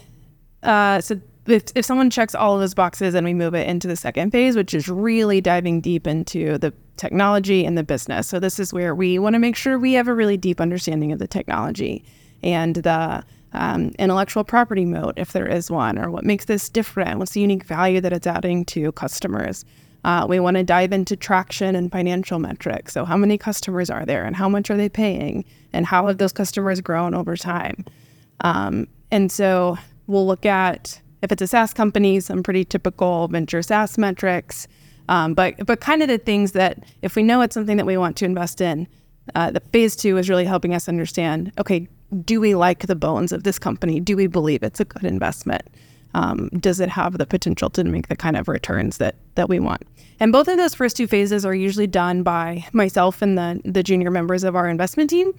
uh, 0.63 1.01
so 1.01 1.19
if, 1.47 1.63
if 1.75 1.85
someone 1.85 2.09
checks 2.09 2.35
all 2.35 2.55
of 2.55 2.61
those 2.61 2.73
boxes 2.73 3.15
and 3.15 3.25
we 3.25 3.33
move 3.33 3.55
it 3.55 3.67
into 3.67 3.87
the 3.87 3.95
second 3.95 4.31
phase, 4.31 4.55
which 4.55 4.73
is 4.73 4.87
really 4.87 5.41
diving 5.41 5.81
deep 5.81 6.05
into 6.07 6.57
the 6.57 6.71
technology 7.01 7.65
and 7.65 7.75
the 7.75 7.83
business. 7.83 8.27
So 8.27 8.39
this 8.39 8.59
is 8.59 8.71
where 8.71 8.93
we 8.93 9.17
want 9.17 9.33
to 9.33 9.39
make 9.39 9.55
sure 9.55 9.79
we 9.79 9.93
have 9.93 10.07
a 10.07 10.13
really 10.13 10.37
deep 10.37 10.61
understanding 10.61 11.11
of 11.11 11.17
the 11.17 11.27
technology 11.27 12.05
and 12.43 12.75
the 12.75 13.23
um, 13.53 13.91
intellectual 13.97 14.43
property 14.43 14.85
moat, 14.85 15.15
if 15.17 15.33
there 15.33 15.47
is 15.47 15.71
one, 15.71 15.97
or 15.97 16.11
what 16.11 16.23
makes 16.23 16.45
this 16.45 16.69
different, 16.69 17.17
what's 17.17 17.31
the 17.31 17.41
unique 17.41 17.63
value 17.63 17.99
that 18.01 18.13
it's 18.13 18.27
adding 18.27 18.63
to 18.65 18.91
customers. 18.91 19.65
Uh, 20.03 20.25
we 20.29 20.39
want 20.39 20.57
to 20.57 20.63
dive 20.63 20.93
into 20.93 21.15
traction 21.15 21.75
and 21.75 21.91
financial 21.91 22.39
metrics. 22.39 22.93
So, 22.93 23.03
how 23.03 23.17
many 23.17 23.37
customers 23.37 23.89
are 23.89 24.05
there, 24.05 24.23
and 24.23 24.35
how 24.35 24.47
much 24.47 24.69
are 24.69 24.77
they 24.77 24.89
paying, 24.89 25.43
and 25.73 25.85
how 25.85 26.07
have 26.07 26.17
those 26.17 26.31
customers 26.31 26.81
grown 26.81 27.13
over 27.13 27.35
time? 27.35 27.83
Um, 28.41 28.87
and 29.11 29.31
so, 29.31 29.77
we'll 30.07 30.25
look 30.25 30.45
at 30.45 31.01
if 31.21 31.31
it's 31.31 31.41
a 31.41 31.47
SaaS 31.47 31.73
company, 31.73 32.19
some 32.19 32.41
pretty 32.41 32.65
typical 32.65 33.27
venture 33.27 33.61
SaaS 33.61 33.97
metrics, 33.97 34.67
um, 35.13 35.33
but 35.33 35.49
but 35.69 35.77
kind 35.79 36.01
of 36.01 36.07
the 36.07 36.17
things 36.29 36.51
that 36.53 36.73
if 37.01 37.15
we 37.15 37.23
know 37.23 37.41
it's 37.43 37.53
something 37.53 37.77
that 37.77 37.87
we 37.91 37.97
want 37.97 38.15
to 38.17 38.25
invest 38.25 38.61
in, 38.61 38.87
Uh, 39.35 39.51
the 39.57 39.61
phase 39.71 39.95
two 39.95 40.17
is 40.19 40.29
really 40.29 40.47
helping 40.53 40.73
us 40.75 40.89
understand 40.89 41.51
okay, 41.61 41.87
do 42.25 42.41
we 42.41 42.51
like 42.67 42.87
the 42.87 42.95
bones 42.95 43.31
of 43.31 43.41
this 43.43 43.59
company? 43.59 43.99
Do 43.99 44.15
we 44.17 44.27
believe 44.27 44.67
it's 44.67 44.81
a 44.81 44.85
good 44.93 45.05
investment? 45.05 45.63
Um, 46.13 46.49
does 46.67 46.79
it 46.79 46.89
have 46.89 47.17
the 47.17 47.25
potential 47.25 47.69
to 47.69 47.83
make 47.83 48.07
the 48.07 48.15
kind 48.15 48.35
of 48.35 48.47
returns 48.47 48.97
that 48.97 49.15
that 49.35 49.47
we 49.47 49.59
want? 49.59 49.81
And 50.19 50.31
both 50.31 50.47
of 50.51 50.57
those 50.57 50.75
first 50.75 50.97
two 50.97 51.07
phases 51.07 51.45
are 51.45 51.65
usually 51.67 51.87
done 51.87 52.23
by 52.23 52.65
myself 52.73 53.21
and 53.21 53.37
the 53.37 53.49
the 53.73 53.83
junior 53.83 54.11
members 54.11 54.43
of 54.43 54.55
our 54.55 54.67
investment 54.69 55.09
team. 55.09 55.33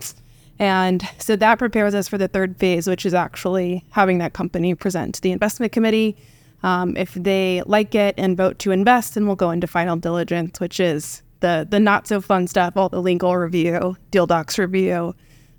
And 0.59 1.02
so 1.19 1.37
that 1.37 1.59
prepares 1.59 1.95
us 1.95 2.09
for 2.09 2.19
the 2.19 2.29
third 2.29 2.57
phase, 2.57 2.91
which 2.91 3.05
is 3.07 3.14
actually 3.14 3.83
having 3.91 4.21
that 4.21 4.33
company 4.33 4.75
present 4.75 5.14
to 5.14 5.21
the 5.21 5.33
investment 5.33 5.73
committee. 5.73 6.14
Um, 6.62 6.97
if 6.97 7.14
they 7.14 7.62
like 7.66 7.95
it 7.95 8.14
and 8.16 8.37
vote 8.37 8.59
to 8.61 8.71
invest, 8.71 9.14
then 9.14 9.26
we'll 9.26 9.37
go 9.37 9.50
into 9.50 9.66
final 9.66 9.97
diligence, 9.97 10.61
which 10.61 10.78
is 10.78 11.23
the 11.40 11.66
the 11.69 11.81
not 11.81 12.07
so 12.07 12.21
fun 12.21 12.47
stuff, 12.47 12.76
all 12.76 12.88
the 12.88 13.02
legal 13.02 13.37
review, 13.37 13.97
deal 14.11 14.26
docs 14.26 14.59
review, 14.59 15.14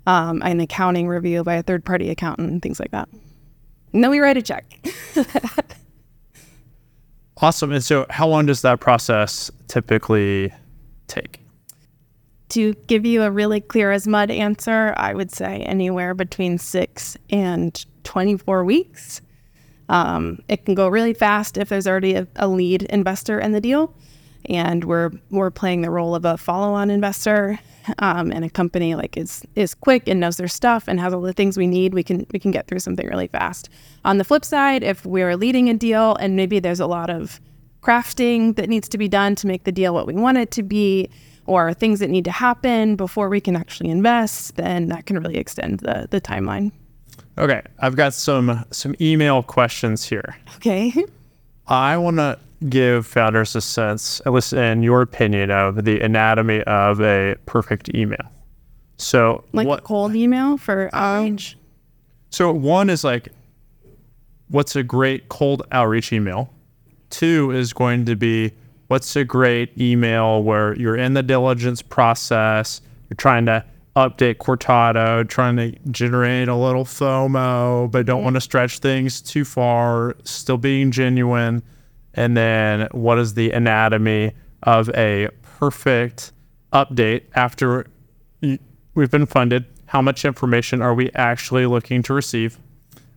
um, 0.06 0.42
an 0.42 0.60
accounting 0.60 1.06
review 1.08 1.44
by 1.44 1.54
a 1.54 1.62
third 1.62 1.84
party 1.84 2.10
accountant, 2.10 2.50
and 2.50 2.62
things 2.62 2.80
like 2.80 2.90
that. 2.90 3.08
And 3.92 4.02
then 4.02 4.10
we 4.10 4.18
write 4.18 4.36
a 4.36 4.42
check. 4.42 4.64
awesome. 7.36 7.70
And 7.70 7.84
so, 7.84 8.06
how 8.10 8.26
long 8.26 8.46
does 8.46 8.62
that 8.62 8.80
process 8.80 9.50
typically 9.68 10.52
take? 11.06 11.40
To 12.50 12.74
give 12.86 13.06
you 13.06 13.22
a 13.22 13.30
really 13.30 13.60
clear 13.60 13.92
as 13.92 14.06
mud 14.06 14.30
answer, 14.30 14.94
I 14.96 15.14
would 15.14 15.30
say 15.30 15.60
anywhere 15.60 16.14
between 16.14 16.58
six 16.58 17.16
and 17.30 17.84
24 18.04 18.64
weeks. 18.64 19.20
Um, 19.88 20.40
it 20.48 20.64
can 20.64 20.74
go 20.74 20.88
really 20.88 21.14
fast 21.14 21.56
if 21.56 21.68
there's 21.68 21.86
already 21.86 22.14
a, 22.14 22.26
a 22.36 22.48
lead 22.48 22.82
investor 22.84 23.38
in 23.38 23.52
the 23.52 23.60
deal. 23.60 23.94
And 24.46 24.84
we're 24.84 25.10
we're 25.30 25.50
playing 25.50 25.82
the 25.82 25.90
role 25.90 26.14
of 26.14 26.24
a 26.24 26.36
follow-on 26.36 26.90
investor. 26.90 27.58
Um, 27.98 28.30
and 28.32 28.46
a 28.46 28.50
company 28.50 28.94
like 28.94 29.16
is 29.18 29.42
is 29.54 29.74
quick 29.74 30.08
and 30.08 30.18
knows 30.18 30.38
their 30.38 30.48
stuff 30.48 30.88
and 30.88 30.98
has 31.00 31.12
all 31.12 31.20
the 31.20 31.34
things 31.34 31.58
we 31.58 31.66
need 31.66 31.92
we 31.92 32.02
can 32.02 32.26
we 32.32 32.38
can 32.38 32.50
get 32.50 32.66
through 32.66 32.78
something 32.78 33.06
really 33.06 33.26
fast. 33.26 33.68
On 34.06 34.16
the 34.16 34.24
flip 34.24 34.42
side 34.42 34.82
if 34.82 35.04
we're 35.04 35.36
leading 35.36 35.68
a 35.68 35.74
deal 35.74 36.16
and 36.16 36.34
maybe 36.34 36.60
there's 36.60 36.80
a 36.80 36.86
lot 36.86 37.10
of 37.10 37.42
crafting 37.82 38.56
that 38.56 38.70
needs 38.70 38.88
to 38.88 38.96
be 38.96 39.06
done 39.06 39.34
to 39.34 39.46
make 39.46 39.64
the 39.64 39.72
deal 39.72 39.92
what 39.92 40.06
we 40.06 40.14
want 40.14 40.38
it 40.38 40.50
to 40.52 40.62
be 40.62 41.10
or 41.44 41.74
things 41.74 42.00
that 42.00 42.08
need 42.08 42.24
to 42.24 42.30
happen 42.30 42.96
before 42.96 43.28
we 43.28 43.38
can 43.38 43.54
actually 43.54 43.90
invest 43.90 44.56
then 44.56 44.88
that 44.88 45.04
can 45.04 45.18
really 45.18 45.36
extend 45.36 45.80
the 45.80 46.08
the 46.10 46.22
timeline 46.22 46.72
okay 47.38 47.62
i've 47.80 47.96
got 47.96 48.14
some 48.14 48.64
some 48.70 48.94
email 49.00 49.42
questions 49.42 50.04
here 50.04 50.36
okay 50.56 50.92
i 51.66 51.96
want 51.96 52.16
to 52.16 52.38
give 52.68 53.06
founders 53.06 53.54
a 53.54 53.60
sense, 53.60 54.20
at 54.26 54.32
least 54.32 54.52
in 54.52 54.82
your 54.82 55.02
opinion, 55.02 55.50
of 55.50 55.84
the 55.84 56.00
anatomy 56.00 56.62
of 56.62 57.00
a 57.00 57.36
perfect 57.46 57.94
email. 57.94 58.30
So, 58.96 59.44
like 59.52 59.66
what, 59.66 59.84
cold 59.84 60.14
email 60.14 60.56
for 60.56 60.88
outreach? 60.92 61.54
Um, 61.54 61.60
so, 62.30 62.52
one 62.52 62.90
is 62.90 63.04
like, 63.04 63.28
what's 64.48 64.76
a 64.76 64.82
great 64.82 65.28
cold 65.28 65.66
outreach 65.72 66.12
email? 66.12 66.52
Two 67.10 67.50
is 67.50 67.72
going 67.72 68.04
to 68.06 68.16
be, 68.16 68.52
what's 68.88 69.14
a 69.16 69.24
great 69.24 69.76
email 69.78 70.42
where 70.42 70.76
you're 70.76 70.96
in 70.96 71.14
the 71.14 71.22
diligence 71.22 71.82
process, 71.82 72.80
you're 73.10 73.16
trying 73.16 73.46
to 73.46 73.64
update 73.96 74.36
Cortado, 74.36 75.28
trying 75.28 75.56
to 75.56 75.72
generate 75.90 76.48
a 76.48 76.56
little 76.56 76.84
FOMO, 76.84 77.90
but 77.90 78.06
don't 78.06 78.18
mm-hmm. 78.18 78.24
want 78.24 78.36
to 78.36 78.40
stretch 78.40 78.78
things 78.78 79.20
too 79.20 79.44
far, 79.44 80.16
still 80.24 80.58
being 80.58 80.90
genuine 80.90 81.62
and 82.14 82.36
then 82.36 82.88
what 82.92 83.18
is 83.18 83.34
the 83.34 83.50
anatomy 83.50 84.32
of 84.62 84.88
a 84.90 85.28
perfect 85.42 86.32
update 86.72 87.24
after 87.34 87.86
we've 88.94 89.10
been 89.10 89.26
funded? 89.26 89.66
How 89.86 90.00
much 90.00 90.24
information 90.24 90.80
are 90.80 90.94
we 90.94 91.10
actually 91.14 91.66
looking 91.66 92.02
to 92.04 92.14
receive? 92.14 92.58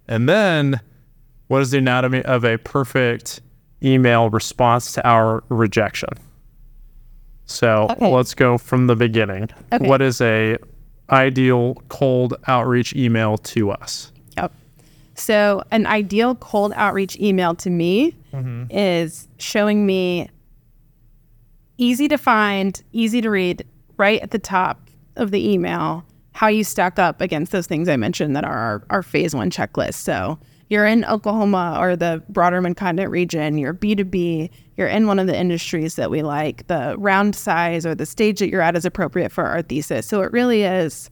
And 0.07 0.27
then 0.27 0.81
what 1.47 1.61
is 1.61 1.71
the 1.71 1.77
anatomy 1.77 2.23
of 2.23 2.43
a 2.43 2.57
perfect 2.57 3.41
email 3.83 4.29
response 4.29 4.91
to 4.93 5.07
our 5.07 5.43
rejection? 5.49 6.09
So 7.47 7.87
okay. 7.89 8.11
let's 8.11 8.35
go 8.35 8.57
from 8.57 8.87
the 8.87 8.95
beginning. 8.95 9.49
Okay. 9.73 9.87
What 9.87 10.01
is 10.01 10.21
a 10.21 10.57
ideal 11.09 11.75
cold 11.89 12.35
outreach 12.47 12.93
email 12.93 13.37
to 13.37 13.71
us? 13.71 14.11
Yep. 14.35 14.51
So 15.15 15.63
an 15.71 15.87
ideal 15.87 16.35
cold 16.35 16.73
outreach 16.75 17.17
email 17.19 17.55
to 17.55 17.69
me 17.69 18.13
mm-hmm. 18.33 18.65
is 18.69 19.27
showing 19.37 19.85
me 19.85 20.29
easy 21.77 22.07
to 22.09 22.17
find, 22.17 22.81
easy 22.91 23.21
to 23.21 23.29
read, 23.29 23.65
right 23.95 24.21
at 24.21 24.31
the 24.31 24.39
top 24.39 24.89
of 25.15 25.31
the 25.31 25.49
email, 25.49 26.03
how 26.33 26.47
you 26.47 26.63
stack 26.63 26.99
up 26.99 27.21
against 27.21 27.51
those 27.51 27.65
things 27.65 27.87
I 27.89 27.95
mentioned 27.95 28.35
that 28.35 28.43
are 28.43 28.57
our, 28.57 28.83
our 28.89 29.03
phase 29.03 29.33
one 29.33 29.49
checklist. 29.49 29.95
So 29.95 30.37
you're 30.69 30.85
in 30.85 31.05
Oklahoma 31.05 31.77
or 31.79 31.95
the 31.95 32.23
broader 32.29 32.61
Mid-Continent 32.61 33.09
region, 33.09 33.57
you're 33.57 33.73
B2B, 33.73 34.49
you're 34.75 34.87
in 34.87 35.07
one 35.07 35.19
of 35.19 35.27
the 35.27 35.37
industries 35.37 35.95
that 35.95 36.11
we 36.11 36.21
like, 36.21 36.67
the 36.67 36.95
round 36.97 37.35
size 37.35 37.85
or 37.85 37.95
the 37.95 38.05
stage 38.05 38.39
that 38.39 38.49
you're 38.49 38.61
at 38.61 38.75
is 38.75 38.85
appropriate 38.85 39.31
for 39.31 39.45
our 39.45 39.61
thesis. 39.61 40.05
So 40.05 40.21
it 40.21 40.31
really 40.31 40.63
is, 40.63 41.09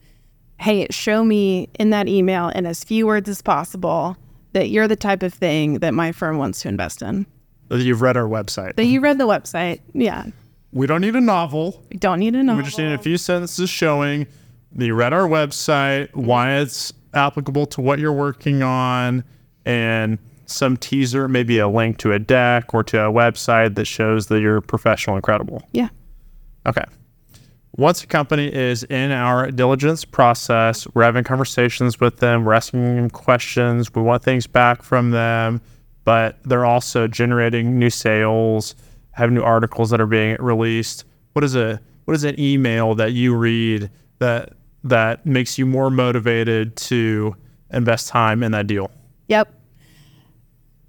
hey, 0.59 0.87
show 0.89 1.23
me 1.23 1.69
in 1.79 1.89
that 1.91 2.07
email 2.07 2.49
in 2.49 2.65
as 2.65 2.83
few 2.83 3.05
words 3.07 3.29
as 3.29 3.41
possible 3.41 4.17
that 4.53 4.69
you're 4.69 4.87
the 4.87 4.95
type 4.95 5.23
of 5.23 5.33
thing 5.33 5.79
that 5.79 5.93
my 5.93 6.11
firm 6.11 6.37
wants 6.37 6.61
to 6.61 6.69
invest 6.69 7.01
in. 7.01 7.25
That 7.69 7.81
you've 7.81 8.01
read 8.01 8.15
our 8.15 8.27
website. 8.27 8.75
That 8.75 8.85
you 8.85 9.01
read 9.01 9.17
the 9.17 9.27
website. 9.27 9.81
Yeah. 9.93 10.27
We 10.71 10.87
don't 10.87 11.01
need 11.01 11.15
a 11.15 11.21
novel. 11.21 11.83
We 11.91 11.97
don't 11.97 12.19
need 12.19 12.35
a 12.35 12.43
novel. 12.43 12.61
We 12.61 12.65
just 12.65 12.77
need 12.77 12.91
a 12.91 12.97
few 12.97 13.17
sentences 13.17 13.69
showing 13.69 14.27
that 14.73 14.85
you 14.85 14.93
read 14.93 15.13
our 15.13 15.27
website, 15.27 16.13
why 16.13 16.57
it's 16.57 16.93
applicable 17.13 17.65
to 17.67 17.81
what 17.81 17.97
you're 17.97 18.13
working 18.13 18.61
on, 18.61 19.23
and 19.65 20.19
some 20.45 20.77
teaser, 20.77 21.27
maybe 21.27 21.57
a 21.57 21.67
link 21.67 21.97
to 21.97 22.11
a 22.11 22.19
deck 22.19 22.73
or 22.73 22.83
to 22.83 22.99
a 22.99 23.11
website 23.11 23.75
that 23.75 23.85
shows 23.85 24.27
that 24.27 24.41
you're 24.41 24.61
professional 24.61 25.15
and 25.15 25.23
credible. 25.23 25.67
Yeah. 25.71 25.89
Okay 26.65 26.85
once 27.77 28.03
a 28.03 28.07
company 28.07 28.53
is 28.53 28.83
in 28.83 29.11
our 29.11 29.51
diligence 29.51 30.05
process, 30.05 30.87
we're 30.93 31.03
having 31.03 31.23
conversations 31.23 31.99
with 31.99 32.17
them, 32.17 32.45
we're 32.45 32.53
asking 32.53 32.95
them 32.95 33.09
questions, 33.09 33.93
we 33.93 34.01
want 34.01 34.23
things 34.23 34.47
back 34.47 34.81
from 34.81 35.11
them, 35.11 35.61
but 36.05 36.41
they're 36.43 36.65
also 36.65 37.07
generating 37.07 37.77
new 37.77 37.89
sales, 37.89 38.75
have 39.11 39.31
new 39.31 39.41
articles 39.41 39.89
that 39.89 39.99
are 39.99 40.05
being 40.07 40.37
released. 40.39 41.03
What 41.33 41.43
is 41.43 41.55
a 41.55 41.81
what 42.05 42.13
is 42.13 42.23
an 42.23 42.39
email 42.39 42.95
that 42.95 43.13
you 43.13 43.35
read 43.35 43.89
that 44.19 44.53
that 44.83 45.25
makes 45.25 45.57
you 45.57 45.65
more 45.65 45.89
motivated 45.89 46.75
to 46.77 47.35
invest 47.71 48.07
time 48.07 48.43
in 48.43 48.51
that 48.53 48.67
deal? 48.67 48.89
Yep. 49.27 49.53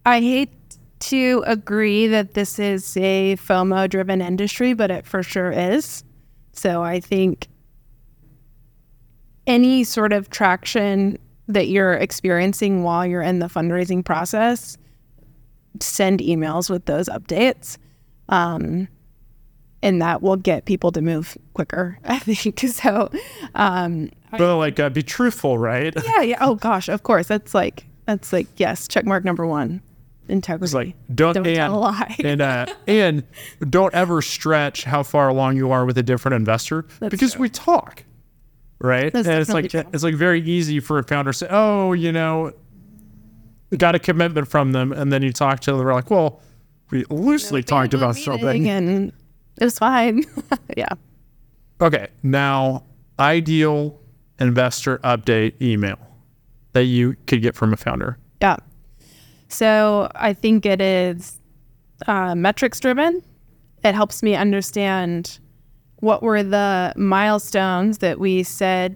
I 0.04 0.20
hate 0.20 0.52
to 1.00 1.42
agree 1.46 2.06
that 2.06 2.34
this 2.34 2.58
is 2.58 2.96
a 2.96 3.36
FOMO 3.36 3.88
driven 3.88 4.20
industry, 4.20 4.72
but 4.72 4.90
it 4.90 5.06
for 5.06 5.22
sure 5.22 5.50
is. 5.50 6.04
So 6.52 6.82
I 6.82 7.00
think 7.00 7.48
any 9.46 9.84
sort 9.84 10.12
of 10.12 10.30
traction 10.30 11.18
that 11.48 11.68
you're 11.68 11.94
experiencing 11.94 12.82
while 12.82 13.06
you're 13.06 13.22
in 13.22 13.38
the 13.38 13.46
fundraising 13.46 14.04
process, 14.04 14.76
send 15.80 16.20
emails 16.20 16.68
with 16.68 16.86
those 16.86 17.08
updates. 17.08 17.78
Um, 18.28 18.88
and 19.82 20.02
that 20.02 20.22
will 20.22 20.36
get 20.36 20.64
people 20.64 20.90
to 20.92 21.00
move 21.00 21.36
quicker, 21.54 21.98
I 22.04 22.18
think. 22.18 22.60
So, 22.60 23.10
um, 23.54 24.10
but 24.32 24.56
like, 24.56 24.80
uh, 24.80 24.88
be 24.90 25.02
truthful, 25.02 25.58
right? 25.58 25.94
Yeah. 26.04 26.22
Yeah. 26.22 26.38
Oh 26.40 26.56
gosh, 26.56 26.88
of 26.88 27.02
course. 27.02 27.28
That's 27.28 27.54
like, 27.54 27.86
that's 28.06 28.32
like, 28.32 28.46
yes, 28.56 28.88
check 28.88 29.04
mark 29.04 29.24
number 29.24 29.46
one 29.46 29.82
integrity. 30.28 30.64
It's 30.64 30.74
like 30.74 30.94
don't, 31.14 31.34
don't 31.34 31.46
and, 31.46 31.56
tell 31.56 31.78
a 31.78 31.78
lie. 31.78 32.16
and 32.22 32.40
uh, 32.40 32.66
and 32.86 33.24
don't 33.68 33.94
ever 33.94 34.22
stretch 34.22 34.84
how 34.84 35.02
far 35.02 35.28
along 35.28 35.56
you 35.56 35.70
are 35.70 35.84
with 35.84 35.98
a 35.98 36.02
different 36.02 36.34
investor 36.34 36.86
That's 37.00 37.10
because 37.10 37.32
true. 37.32 37.42
we 37.42 37.48
talk, 37.48 38.04
right? 38.78 39.12
That's 39.12 39.28
and 39.28 39.40
it's 39.40 39.50
like 39.50 39.70
true. 39.70 39.84
it's 39.92 40.02
like 40.02 40.14
very 40.14 40.40
easy 40.42 40.80
for 40.80 40.98
a 40.98 41.04
founder 41.04 41.32
to 41.32 41.38
say, 41.38 41.48
oh, 41.50 41.92
you 41.92 42.12
know, 42.12 42.52
got 43.76 43.94
a 43.94 43.98
commitment 43.98 44.48
from 44.48 44.72
them, 44.72 44.92
and 44.92 45.12
then 45.12 45.22
you 45.22 45.32
talk 45.32 45.60
to 45.60 45.72
them, 45.72 45.78
they're 45.78 45.92
like, 45.92 46.10
well, 46.10 46.40
we 46.90 47.04
loosely 47.10 47.62
talked 47.62 47.94
about 47.94 48.16
something, 48.16 48.68
and 48.68 49.12
it 49.60 49.64
was 49.64 49.78
fine. 49.78 50.24
yeah. 50.76 50.88
Okay, 51.80 52.08
now 52.22 52.84
ideal 53.18 54.00
investor 54.38 54.98
update 54.98 55.60
email 55.62 55.98
that 56.76 56.84
you 56.84 57.16
could 57.26 57.40
get 57.40 57.54
from 57.54 57.72
a 57.72 57.76
founder. 57.76 58.18
Yeah. 58.42 58.56
So 59.48 60.10
I 60.14 60.34
think 60.34 60.66
it 60.66 60.82
is 60.82 61.38
uh, 62.06 62.34
metrics 62.34 62.78
driven. 62.80 63.22
It 63.82 63.94
helps 63.94 64.22
me 64.22 64.34
understand 64.34 65.38
what 66.00 66.22
were 66.22 66.42
the 66.42 66.92
milestones 66.94 67.98
that 67.98 68.20
we 68.20 68.42
said 68.42 68.94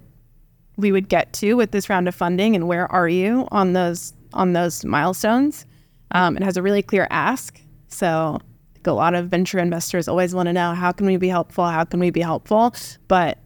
we 0.77 0.93
would 0.93 1.09
get 1.09 1.33
to 1.35 1.55
with 1.55 1.71
this 1.71 1.89
round 1.89 2.07
of 2.07 2.15
funding, 2.15 2.55
and 2.55 2.69
where 2.69 2.87
are 2.93 3.09
you 3.09 3.49
on 3.51 3.73
those 3.73 4.13
on 4.35 4.53
those 4.53 4.85
milestones. 4.85 5.65
Um, 6.11 6.37
it 6.37 6.43
has 6.43 6.59
a 6.59 6.63
really 6.63 6.83
clear 6.83 7.07
ask. 7.11 7.63
So 7.89 8.41
a 8.85 8.93
lot 8.93 9.15
of 9.15 9.29
venture 9.29 9.59
investors 9.59 10.07
always 10.07 10.35
want 10.35 10.49
to 10.49 10.53
know 10.53 10.75
how 10.75 10.93
can 10.93 11.07
we 11.07 11.17
be 11.17 11.29
helpful? 11.29 11.65
How 11.65 11.85
can 11.85 11.99
we 11.99 12.11
be 12.11 12.21
helpful? 12.21 12.75
But 13.09 13.39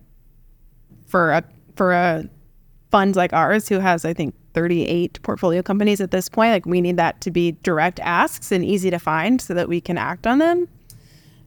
for 1.07 1.31
a 1.31 1.45
for 1.77 1.93
a 1.93 2.29
fund 2.95 3.17
like 3.17 3.33
ours 3.33 3.69
who 3.69 3.81
has 3.81 4.05
I 4.05 4.15
think 4.15 4.37
38 4.53 5.21
portfolio 5.23 5.63
companies 5.63 6.01
at 6.01 6.13
this 6.13 6.29
point. 6.29 6.53
Like 6.53 6.65
we 6.65 6.81
need 6.81 6.97
that 6.97 7.21
to 7.23 7.33
be 7.33 7.57
direct 7.65 7.99
asks 7.99 8.53
and 8.53 8.65
easy 8.65 8.89
to 8.89 9.01
find 9.01 9.41
so 9.41 9.53
that 9.53 9.69
we 9.69 9.81
can 9.81 9.99
act 9.99 10.29
on 10.29 10.39
them. 10.39 10.69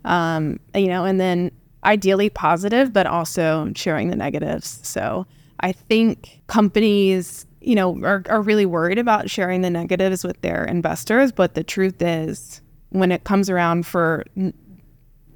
Um, 0.03 0.59
you 0.75 0.87
know, 0.87 1.05
and 1.05 1.21
then 1.21 1.51
ideally 1.85 2.29
positive, 2.29 2.91
but 2.91 3.07
also 3.07 3.71
sharing 3.77 4.09
the 4.09 4.17
negatives. 4.17 4.81
So 4.83 5.25
I 5.61 5.71
think 5.71 6.41
companies, 6.47 7.45
you 7.61 7.75
know, 7.75 7.97
are, 8.03 8.23
are 8.27 8.41
really 8.41 8.65
worried 8.65 8.99
about 8.99 9.29
sharing 9.29 9.61
the 9.61 9.69
negatives 9.69 10.25
with 10.25 10.41
their 10.41 10.65
investors. 10.65 11.31
But 11.31 11.55
the 11.55 11.63
truth 11.63 12.01
is, 12.01 12.59
when 12.89 13.09
it 13.09 13.23
comes 13.23 13.49
around 13.49 13.87
for 13.87 14.25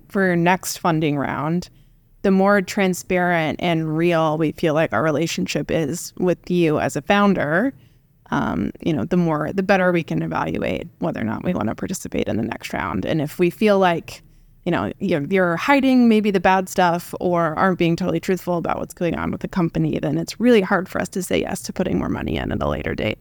for 0.10 0.26
your 0.26 0.36
next 0.36 0.76
funding 0.76 1.18
round, 1.18 1.70
the 2.24 2.32
more 2.32 2.62
transparent 2.62 3.60
and 3.62 3.98
real 3.98 4.38
we 4.38 4.52
feel 4.52 4.74
like 4.74 4.94
our 4.94 5.04
relationship 5.04 5.72
is 5.72 6.14
with 6.18 6.50
you 6.50 6.80
as 6.80 6.96
a 6.96 7.02
founder, 7.02 7.74
um, 8.30 8.72
you 8.82 8.94
know, 8.94 9.06
the 9.06 9.18
more 9.18 9.52
the 9.54 9.64
better 9.64 9.92
we 9.92 10.04
can 10.04 10.22
evaluate 10.22 10.88
whether 11.00 11.20
or 11.20 11.26
not 11.26 11.44
we 11.44 11.54
want 11.54 11.70
to 11.70 11.76
participate 11.76 12.28
in 12.28 12.38
the 12.38 12.44
next 12.44 12.74
round. 12.74 13.06
And 13.06 13.22
if 13.22 13.40
we 13.40 13.50
feel 13.50 13.78
like, 13.80 14.22
you 14.66 14.72
know, 14.72 14.92
you're, 15.00 15.24
you're 15.24 15.58
hiding 15.58 16.08
maybe 16.08 16.32
the 16.32 16.40
bad 16.40 16.70
stuff 16.70 17.14
or 17.20 17.56
aren't 17.56 17.80
being 17.80 17.96
totally 17.96 18.20
truthful 18.20 18.58
about 18.58 18.78
what's 18.78 18.94
going 18.94 19.18
on 19.18 19.32
with 19.32 19.42
the 19.42 19.48
company, 19.48 20.00
then 20.00 20.18
it's 20.18 20.40
really 20.40 20.62
hard 20.62 20.88
for 20.88 21.02
us 21.02 21.10
to 21.10 21.24
say 21.24 21.42
yes 21.42 21.62
to 21.64 21.74
putting 21.74 21.98
more 21.98 22.10
money 22.10 22.38
in 22.38 22.52
at 22.52 22.62
a 22.62 22.70
later 22.70 22.96
date. 22.96 23.18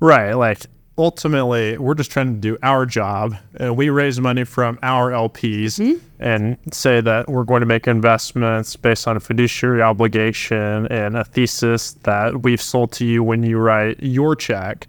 Right. 0.00 0.32
Like 0.32 0.66
ultimately 0.98 1.78
we're 1.78 1.94
just 1.94 2.10
trying 2.10 2.34
to 2.34 2.40
do 2.40 2.58
our 2.62 2.84
job 2.84 3.34
and 3.56 3.76
we 3.76 3.88
raise 3.88 4.20
money 4.20 4.44
from 4.44 4.78
our 4.82 5.10
LPs 5.10 5.80
mm-hmm. 5.80 5.98
and 6.20 6.58
say 6.70 7.00
that 7.00 7.28
we're 7.28 7.44
going 7.44 7.60
to 7.60 7.66
make 7.66 7.88
investments 7.88 8.76
based 8.76 9.08
on 9.08 9.16
a 9.16 9.20
fiduciary 9.20 9.80
obligation 9.80 10.86
and 10.88 11.16
a 11.16 11.24
thesis 11.24 11.92
that 12.02 12.42
we've 12.42 12.60
sold 12.60 12.92
to 12.92 13.06
you 13.06 13.22
when 13.22 13.42
you 13.42 13.58
write 13.58 14.02
your 14.02 14.36
check. 14.36 14.86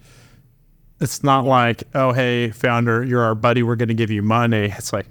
It's 1.00 1.24
not 1.24 1.46
like, 1.46 1.84
oh, 1.96 2.12
hey, 2.14 2.52
founder, 2.52 3.04
you're 3.04 3.24
our 3.24 3.36
buddy. 3.36 3.64
We're 3.64 3.76
going 3.76 3.90
to 3.90 3.94
give 3.94 4.12
you 4.12 4.22
money. 4.22 4.74
It's 4.78 4.94
like, 4.94 5.06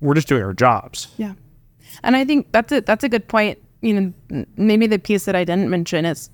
we're 0.00 0.14
just 0.14 0.28
doing 0.28 0.42
our 0.42 0.52
jobs. 0.52 1.08
Yeah. 1.16 1.34
And 2.02 2.16
I 2.16 2.24
think 2.24 2.52
that's 2.52 2.72
a, 2.72 2.80
that's 2.80 3.02
a 3.02 3.08
good 3.08 3.26
point. 3.26 3.58
You 3.80 4.12
know, 4.30 4.44
maybe 4.56 4.86
the 4.86 4.98
piece 4.98 5.24
that 5.24 5.36
I 5.36 5.44
didn't 5.44 5.70
mention 5.70 6.04
is 6.04 6.30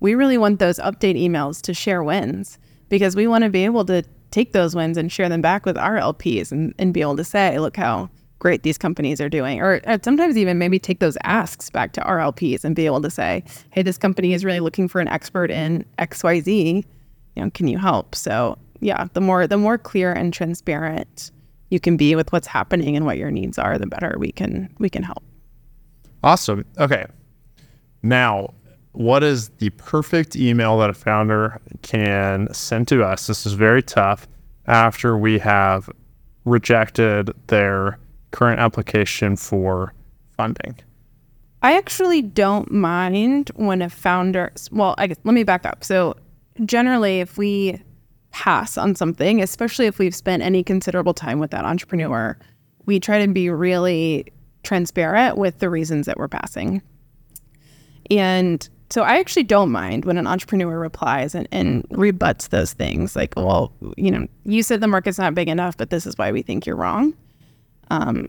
we 0.00 0.14
really 0.14 0.38
want 0.38 0.58
those 0.58 0.78
update 0.78 1.20
emails 1.20 1.60
to 1.62 1.74
share 1.74 2.02
wins 2.02 2.58
because 2.88 3.16
we 3.16 3.26
want 3.26 3.44
to 3.44 3.50
be 3.50 3.64
able 3.64 3.84
to 3.86 4.02
take 4.30 4.52
those 4.52 4.74
wins 4.74 4.96
and 4.96 5.12
share 5.12 5.28
them 5.28 5.40
back 5.40 5.64
with 5.64 5.78
our 5.78 5.96
LPs 5.96 6.50
and, 6.50 6.74
and 6.78 6.92
be 6.92 7.00
able 7.00 7.16
to 7.16 7.24
say, 7.24 7.58
look 7.58 7.76
how 7.76 8.10
great 8.40 8.62
these 8.62 8.76
companies 8.76 9.20
are 9.20 9.28
doing. 9.28 9.60
Or, 9.60 9.80
or 9.86 9.98
sometimes 10.02 10.36
even 10.36 10.58
maybe 10.58 10.78
take 10.78 10.98
those 10.98 11.16
asks 11.22 11.70
back 11.70 11.92
to 11.92 12.02
our 12.02 12.18
LPs 12.18 12.64
and 12.64 12.74
be 12.76 12.84
able 12.84 13.00
to 13.02 13.10
say, 13.10 13.44
hey, 13.70 13.82
this 13.82 13.96
company 13.96 14.34
is 14.34 14.44
really 14.44 14.60
looking 14.60 14.88
for 14.88 15.00
an 15.00 15.08
expert 15.08 15.50
in 15.50 15.84
XYZ. 15.98 16.84
You 17.36 17.42
know, 17.42 17.50
can 17.50 17.68
you 17.68 17.78
help? 17.78 18.14
So 18.14 18.58
yeah, 18.80 19.06
the 19.14 19.20
more 19.20 19.46
the 19.46 19.56
more 19.56 19.78
clear 19.78 20.12
and 20.12 20.32
transparent 20.32 21.30
you 21.70 21.80
can 21.80 21.96
be 21.96 22.14
with 22.14 22.32
what's 22.32 22.46
happening 22.46 22.96
and 22.96 23.06
what 23.06 23.16
your 23.16 23.30
needs 23.30 23.58
are, 23.58 23.78
the 23.78 23.86
better 23.86 24.16
we 24.18 24.30
can 24.30 24.68
we 24.78 24.90
can 24.90 25.02
help. 25.02 25.22
Awesome. 26.22 26.64
Okay. 26.78 27.06
Now, 28.02 28.52
what 28.94 29.24
is 29.24 29.48
the 29.58 29.70
perfect 29.70 30.36
email 30.36 30.78
that 30.78 30.88
a 30.88 30.94
founder 30.94 31.60
can 31.82 32.52
send 32.54 32.88
to 32.88 33.04
us? 33.04 33.26
This 33.26 33.44
is 33.44 33.52
very 33.52 33.82
tough 33.82 34.26
after 34.66 35.18
we 35.18 35.38
have 35.40 35.90
rejected 36.44 37.30
their 37.48 37.98
current 38.30 38.60
application 38.60 39.36
for 39.36 39.92
funding. 40.36 40.76
I 41.62 41.76
actually 41.76 42.22
don't 42.22 42.70
mind 42.70 43.50
when 43.56 43.82
a 43.82 43.90
founder, 43.90 44.52
well, 44.70 44.94
I 44.96 45.08
guess 45.08 45.18
let 45.24 45.32
me 45.32 45.44
back 45.44 45.66
up. 45.66 45.82
So, 45.82 46.14
generally, 46.64 47.20
if 47.20 47.36
we 47.36 47.82
pass 48.30 48.78
on 48.78 48.94
something, 48.94 49.42
especially 49.42 49.86
if 49.86 49.98
we've 49.98 50.14
spent 50.14 50.42
any 50.42 50.62
considerable 50.62 51.14
time 51.14 51.40
with 51.40 51.50
that 51.50 51.64
entrepreneur, 51.64 52.38
we 52.86 53.00
try 53.00 53.24
to 53.24 53.32
be 53.32 53.50
really 53.50 54.26
transparent 54.62 55.36
with 55.36 55.58
the 55.58 55.70
reasons 55.70 56.06
that 56.06 56.16
we're 56.16 56.28
passing. 56.28 56.82
And 58.10 58.68
so 58.90 59.02
I 59.02 59.18
actually 59.18 59.44
don't 59.44 59.70
mind 59.70 60.04
when 60.04 60.18
an 60.18 60.26
entrepreneur 60.26 60.78
replies 60.78 61.34
and, 61.34 61.48
and 61.50 61.86
rebuts 61.90 62.48
those 62.48 62.72
things 62.72 63.16
like, 63.16 63.34
well, 63.36 63.72
you 63.96 64.10
know, 64.10 64.26
you 64.44 64.62
said 64.62 64.80
the 64.80 64.88
market's 64.88 65.18
not 65.18 65.34
big 65.34 65.48
enough, 65.48 65.76
but 65.76 65.90
this 65.90 66.06
is 66.06 66.16
why 66.16 66.30
we 66.32 66.42
think 66.42 66.66
you're 66.66 66.76
wrong. 66.76 67.14
Um, 67.90 68.28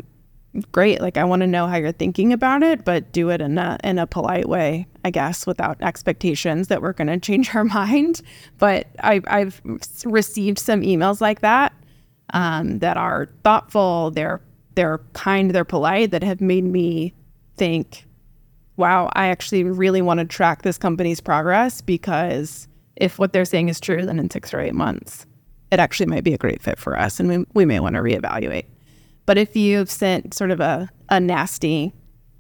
great. 0.71 1.01
Like 1.01 1.17
I 1.17 1.23
want 1.23 1.41
to 1.41 1.47
know 1.47 1.67
how 1.67 1.77
you're 1.77 1.91
thinking 1.91 2.31
about 2.33 2.63
it, 2.63 2.85
but 2.85 3.11
do 3.11 3.29
it 3.29 3.41
in 3.41 3.57
a 3.57 3.77
in 3.83 3.99
a 3.99 4.07
polite 4.07 4.47
way, 4.47 4.87
I 5.03 5.11
guess, 5.11 5.45
without 5.45 5.81
expectations 5.81 6.67
that 6.69 6.81
we're 6.81 6.93
going 6.93 7.07
to 7.07 7.19
change 7.25 7.53
our 7.55 7.63
mind. 7.63 8.21
But 8.57 8.87
I've 8.99 9.25
I've 9.27 9.61
received 10.05 10.59
some 10.59 10.81
emails 10.81 11.21
like 11.21 11.41
that 11.41 11.73
um, 12.33 12.79
that 12.79 12.97
are 12.97 13.29
thoughtful. 13.43 14.11
They're 14.11 14.41
they're 14.75 14.99
kind. 15.13 15.51
They're 15.51 15.65
polite. 15.65 16.11
That 16.11 16.23
have 16.23 16.41
made 16.41 16.65
me 16.65 17.13
think 17.57 18.05
wow, 18.77 19.09
I 19.13 19.27
actually 19.27 19.63
really 19.63 20.01
want 20.01 20.19
to 20.19 20.25
track 20.25 20.61
this 20.61 20.77
company's 20.77 21.21
progress 21.21 21.81
because 21.81 22.67
if 22.95 23.19
what 23.19 23.33
they're 23.33 23.45
saying 23.45 23.69
is 23.69 23.79
true, 23.79 24.05
then 24.05 24.19
in 24.19 24.29
six 24.29 24.53
or 24.53 24.59
eight 24.59 24.75
months, 24.75 25.25
it 25.71 25.79
actually 25.79 26.05
might 26.07 26.23
be 26.23 26.33
a 26.33 26.38
great 26.38 26.61
fit 26.61 26.77
for 26.77 26.97
us 26.97 27.19
and 27.19 27.29
we, 27.29 27.45
we 27.53 27.65
may 27.65 27.79
want 27.79 27.95
to 27.95 28.01
reevaluate. 28.01 28.65
But 29.25 29.38
if 29.38 29.55
you've 29.55 29.89
sent 29.89 30.33
sort 30.33 30.51
of 30.51 30.59
a, 30.59 30.89
a 31.09 31.19
nasty, 31.19 31.93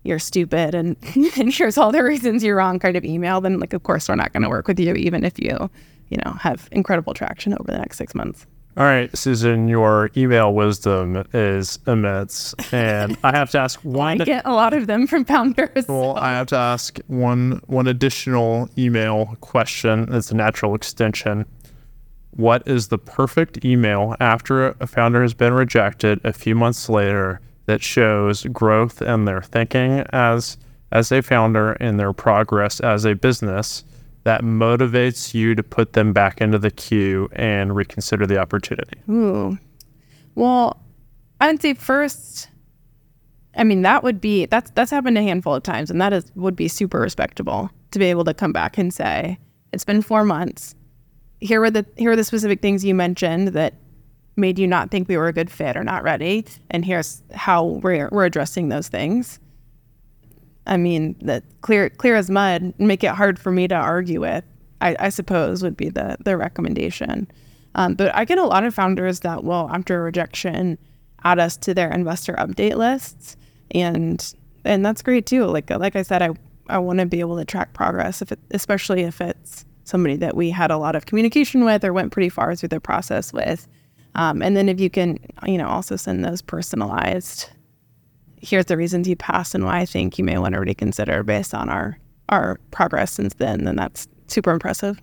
you're 0.03 0.19
stupid 0.19 0.75
and, 0.75 0.95
and 1.37 1.53
here's 1.53 1.77
all 1.77 1.91
the 1.91 2.03
reasons 2.03 2.43
you're 2.43 2.57
wrong 2.57 2.79
kind 2.79 2.95
of 2.95 3.03
email, 3.03 3.41
then 3.41 3.59
like, 3.59 3.73
of 3.73 3.83
course, 3.83 4.07
we're 4.07 4.15
not 4.15 4.33
going 4.33 4.43
to 4.43 4.49
work 4.49 4.67
with 4.67 4.79
you, 4.79 4.93
even 4.93 5.23
if 5.23 5.39
you, 5.39 5.69
you 6.09 6.17
know, 6.23 6.31
have 6.33 6.69
incredible 6.71 7.13
traction 7.13 7.53
over 7.53 7.71
the 7.71 7.77
next 7.77 7.97
six 7.97 8.13
months. 8.13 8.45
All 8.77 8.83
right, 8.83 9.15
Susan, 9.17 9.69
your 9.69 10.09
email 10.17 10.53
wisdom 10.53 11.23
is 11.33 11.79
immense. 11.87 12.53
And 12.73 13.17
I 13.23 13.33
have 13.33 13.49
to 13.51 13.59
ask 13.59 13.79
one. 13.83 14.21
I 14.21 14.25
get 14.25 14.45
a 14.45 14.51
lot 14.53 14.73
of 14.73 14.87
them 14.87 15.07
from 15.07 15.23
founders. 15.23 15.69
Well, 15.87 16.15
so. 16.15 16.21
I 16.21 16.31
have 16.31 16.47
to 16.47 16.57
ask 16.57 16.99
one 17.07 17.61
one 17.67 17.87
additional 17.87 18.69
email 18.77 19.37
question. 19.39 20.13
It's 20.13 20.31
a 20.31 20.35
natural 20.35 20.75
extension. 20.75 21.45
What 22.31 22.67
is 22.67 22.89
the 22.89 22.97
perfect 22.97 23.63
email 23.63 24.15
after 24.19 24.75
a 24.81 24.87
founder 24.87 25.21
has 25.21 25.33
been 25.33 25.53
rejected 25.53 26.19
a 26.25 26.33
few 26.33 26.53
months 26.53 26.89
later 26.89 27.39
that 27.67 27.81
shows 27.81 28.43
growth 28.43 29.01
in 29.01 29.23
their 29.23 29.41
thinking 29.41 30.03
as 30.11 30.57
as 30.91 31.13
a 31.13 31.21
founder 31.21 31.73
and 31.73 31.97
their 31.97 32.11
progress 32.11 32.81
as 32.81 33.05
a 33.05 33.13
business? 33.15 33.85
That 34.25 34.41
motivates 34.41 35.33
you 35.33 35.55
to 35.55 35.63
put 35.63 35.93
them 35.93 36.11
back 36.11 36.41
into 36.41 36.57
the 36.59 36.71
queue 36.71 37.29
and 37.33 37.75
reconsider 37.75 38.25
the 38.27 38.37
opportunity? 38.37 38.99
Ooh. 39.09 39.57
Well, 40.33 40.81
I'd 41.39 41.61
say 41.61 41.75
first, 41.75 42.49
I 43.55 43.63
mean, 43.63 43.83
that 43.83 44.03
would 44.03 44.19
be 44.19 44.47
that's 44.47 44.71
that's 44.71 44.91
happened 44.91 45.17
a 45.17 45.23
handful 45.23 45.55
of 45.55 45.63
times, 45.63 45.89
and 45.89 46.01
that 46.01 46.11
is 46.11 46.25
would 46.35 46.55
be 46.55 46.67
super 46.67 46.99
respectable 46.99 47.69
to 47.91 47.99
be 47.99 48.05
able 48.05 48.25
to 48.25 48.33
come 48.33 48.51
back 48.51 48.77
and 48.77 48.93
say, 48.93 49.37
It's 49.71 49.85
been 49.85 50.01
four 50.01 50.25
months. 50.25 50.75
Here 51.39 51.59
were 51.59 51.71
the 51.71 51.85
here 51.95 52.11
are 52.11 52.15
the 52.15 52.23
specific 52.23 52.61
things 52.61 52.83
you 52.83 52.95
mentioned 52.95 53.49
that 53.49 53.75
made 54.35 54.59
you 54.59 54.67
not 54.67 54.91
think 54.91 55.07
we 55.07 55.17
were 55.17 55.27
a 55.27 55.33
good 55.33 55.51
fit 55.51 55.77
or 55.77 55.83
not 55.83 56.03
ready. 56.03 56.45
And 56.71 56.83
here's 56.83 57.21
how 57.33 57.63
we're 57.63 58.09
we're 58.11 58.25
addressing 58.25 58.69
those 58.69 58.87
things. 58.87 59.39
I 60.67 60.77
mean, 60.77 61.15
that 61.21 61.43
clear 61.61 61.89
clear 61.89 62.15
as 62.15 62.29
mud, 62.29 62.73
make 62.77 63.03
it 63.03 63.11
hard 63.11 63.37
for 63.39 63.51
me 63.51 63.67
to 63.67 63.75
argue 63.75 64.21
with. 64.21 64.43
I, 64.81 64.95
I 64.99 65.09
suppose 65.09 65.63
would 65.63 65.77
be 65.77 65.89
the 65.89 66.17
the 66.23 66.37
recommendation. 66.37 67.27
Um, 67.75 67.95
but 67.95 68.15
I 68.15 68.25
get 68.25 68.37
a 68.37 68.45
lot 68.45 68.63
of 68.63 68.73
founders 68.73 69.19
that 69.21 69.43
will, 69.43 69.69
after 69.71 70.01
rejection, 70.01 70.77
add 71.23 71.39
us 71.39 71.57
to 71.57 71.73
their 71.73 71.91
investor 71.91 72.33
update 72.33 72.75
lists, 72.75 73.35
and 73.71 74.33
and 74.63 74.85
that's 74.85 75.01
great 75.01 75.25
too. 75.25 75.45
Like 75.45 75.69
like 75.69 75.95
I 75.95 76.01
said, 76.01 76.21
I 76.21 76.29
I 76.67 76.77
want 76.79 76.99
to 76.99 77.05
be 77.05 77.19
able 77.19 77.37
to 77.37 77.45
track 77.45 77.73
progress, 77.73 78.21
if 78.21 78.31
it, 78.31 78.39
especially 78.51 79.03
if 79.03 79.21
it's 79.21 79.65
somebody 79.83 80.15
that 80.17 80.35
we 80.35 80.49
had 80.49 80.71
a 80.71 80.77
lot 80.77 80.95
of 80.95 81.05
communication 81.05 81.63
with 81.63 81.85
or 81.85 81.93
went 81.93 82.11
pretty 82.11 82.29
far 82.29 82.55
through 82.55 82.69
the 82.69 82.79
process 82.79 83.31
with. 83.31 83.67
Um, 84.15 84.41
and 84.41 84.55
then 84.57 84.69
if 84.69 84.79
you 84.79 84.89
can, 84.89 85.19
you 85.45 85.57
know, 85.57 85.67
also 85.67 85.95
send 85.95 86.25
those 86.25 86.41
personalized 86.41 87.49
here's 88.41 88.65
the 88.65 88.77
reasons 88.77 89.07
you 89.07 89.15
passed 89.15 89.55
and 89.55 89.65
why 89.65 89.79
I 89.79 89.85
think 89.85 90.17
you 90.17 90.23
may 90.23 90.37
want 90.37 90.53
to 90.53 90.59
reconsider 90.59 91.23
based 91.23 91.53
on 91.53 91.69
our 91.69 91.97
our 92.29 92.59
progress 92.71 93.11
since 93.11 93.35
then. 93.35 93.67
And 93.67 93.77
that's 93.77 94.07
super 94.27 94.51
impressive. 94.51 94.99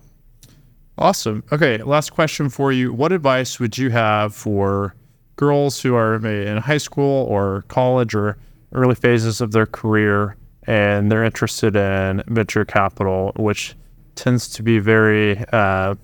Awesome. 0.97 1.43
Okay, 1.51 1.77
last 1.79 2.11
question 2.11 2.49
for 2.49 2.71
you. 2.71 2.93
What 2.93 3.11
advice 3.11 3.59
would 3.59 3.77
you 3.77 3.89
have 3.89 4.35
for 4.35 4.93
girls 5.37 5.81
who 5.81 5.95
are 5.95 6.15
in 6.25 6.57
high 6.57 6.77
school 6.77 7.25
or 7.25 7.63
college 7.67 8.13
or 8.13 8.37
early 8.73 8.95
phases 8.95 9.41
of 9.41 9.51
their 9.51 9.65
career 9.65 10.37
and 10.67 11.11
they're 11.11 11.23
interested 11.23 11.75
in 11.75 12.23
venture 12.27 12.63
capital, 12.63 13.31
which 13.37 13.75
tends 14.15 14.47
to 14.49 14.63
be 14.63 14.79
very 14.79 15.43
uh, 15.51 15.95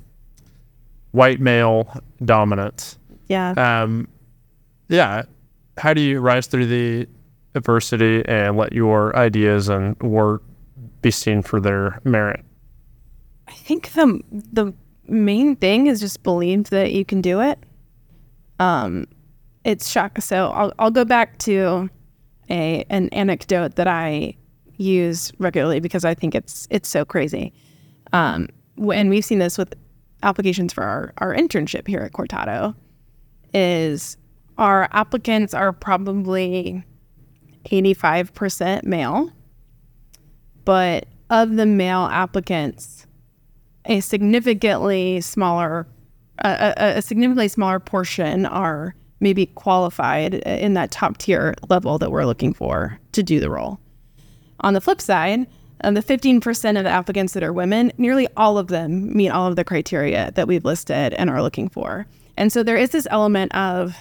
white 1.12 1.40
male 1.40 2.02
dominant? 2.26 2.98
Yeah. 3.28 3.52
Um, 3.52 4.08
yeah. 4.88 5.24
How 5.78 5.94
do 5.94 6.02
you 6.02 6.20
rise 6.20 6.48
through 6.48 6.66
the 6.66 7.08
adversity 7.56 8.24
and 8.26 8.58
let 8.58 8.74
your 8.74 9.16
ideas 9.16 9.70
and 9.70 9.98
work 10.02 10.44
be 11.02 11.12
seen 11.12 11.42
for 11.42 11.60
their 11.60 12.00
merit? 12.04 12.44
I 13.48 13.54
think 13.54 13.92
the 13.94 14.22
the 14.32 14.74
main 15.08 15.56
thing 15.56 15.88
is 15.88 16.00
just 16.00 16.24
believe 16.24 16.70
that 16.70 16.94
you 16.94 17.04
can 17.04 17.22
do 17.22 17.42
it. 17.42 17.60
Um, 18.60 19.08
it's 19.64 19.90
shock. 19.90 20.22
So 20.22 20.50
I'll 20.50 20.74
I'll 20.80 20.92
go 20.92 21.06
back 21.06 21.40
to 21.40 21.90
a 22.50 22.86
an 22.90 23.10
anecdote 23.10 23.76
that 23.76 23.88
I 23.88 24.36
use 24.78 25.32
regularly 25.40 25.80
because 25.80 26.06
I 26.06 26.14
think 26.14 26.36
it's 26.36 26.68
it's 26.70 26.90
so 26.90 27.06
crazy. 27.06 27.54
Um, 28.14 28.48
and 28.78 29.10
we've 29.10 29.26
seen 29.26 29.40
this 29.40 29.58
with 29.58 29.74
applications 30.24 30.74
for 30.74 30.84
our, 30.84 31.14
our 31.20 31.36
internship 31.36 31.88
here 31.88 32.00
at 32.00 32.14
Cortado 32.14 32.76
is 33.54 34.18
our 34.58 34.90
applicants 34.92 35.54
are 35.54 35.72
probably 35.72 36.84
85% 37.66 38.84
male, 38.84 39.32
but 40.66 41.08
of 41.30 41.56
the 41.56 41.66
male 41.66 42.08
applicants, 42.12 43.06
a 43.86 44.00
significantly 44.00 45.22
smaller 45.22 45.88
a, 46.42 46.98
a, 46.98 47.02
significantly 47.02 47.48
smaller 47.48 47.80
portion 47.80 48.46
are 48.46 48.96
maybe 49.20 49.48
qualified 49.48 50.36
in 50.36 50.74
that 50.74 50.92
top 50.92 51.18
tier 51.18 51.54
level 51.70 51.98
that 51.98 52.12
we're 52.12 52.26
looking 52.26 52.54
for 52.54 52.98
to 53.12 53.22
do 53.22 53.40
the 53.40 53.50
role. 53.50 53.80
On 54.62 54.74
the 54.74 54.82
flip 54.82 55.02
side, 55.02 55.48
of 55.82 55.96
the 55.96 56.02
15% 56.02 56.78
of 56.78 56.84
the 56.84 56.90
applicants 56.90 57.34
that 57.34 57.44
are 57.44 57.54
women, 57.54 57.92
nearly 57.98 58.28
all 58.36 58.58
of 58.58 58.68
them 58.68 59.16
meet 59.16 59.30
all 59.30 59.48
of 59.48 59.56
the 59.56 59.64
criteria 59.64 60.32
that 60.36 60.48
we've 60.48 60.66
listed 60.66 61.14
and 61.14 61.30
are 61.30 61.42
looking 61.42 61.70
for. 61.70 62.06
And 62.36 62.52
so 62.52 62.64
there 62.64 62.78
is 62.78 62.92
this 62.92 63.08
element 63.10 63.54
of, 63.56 63.96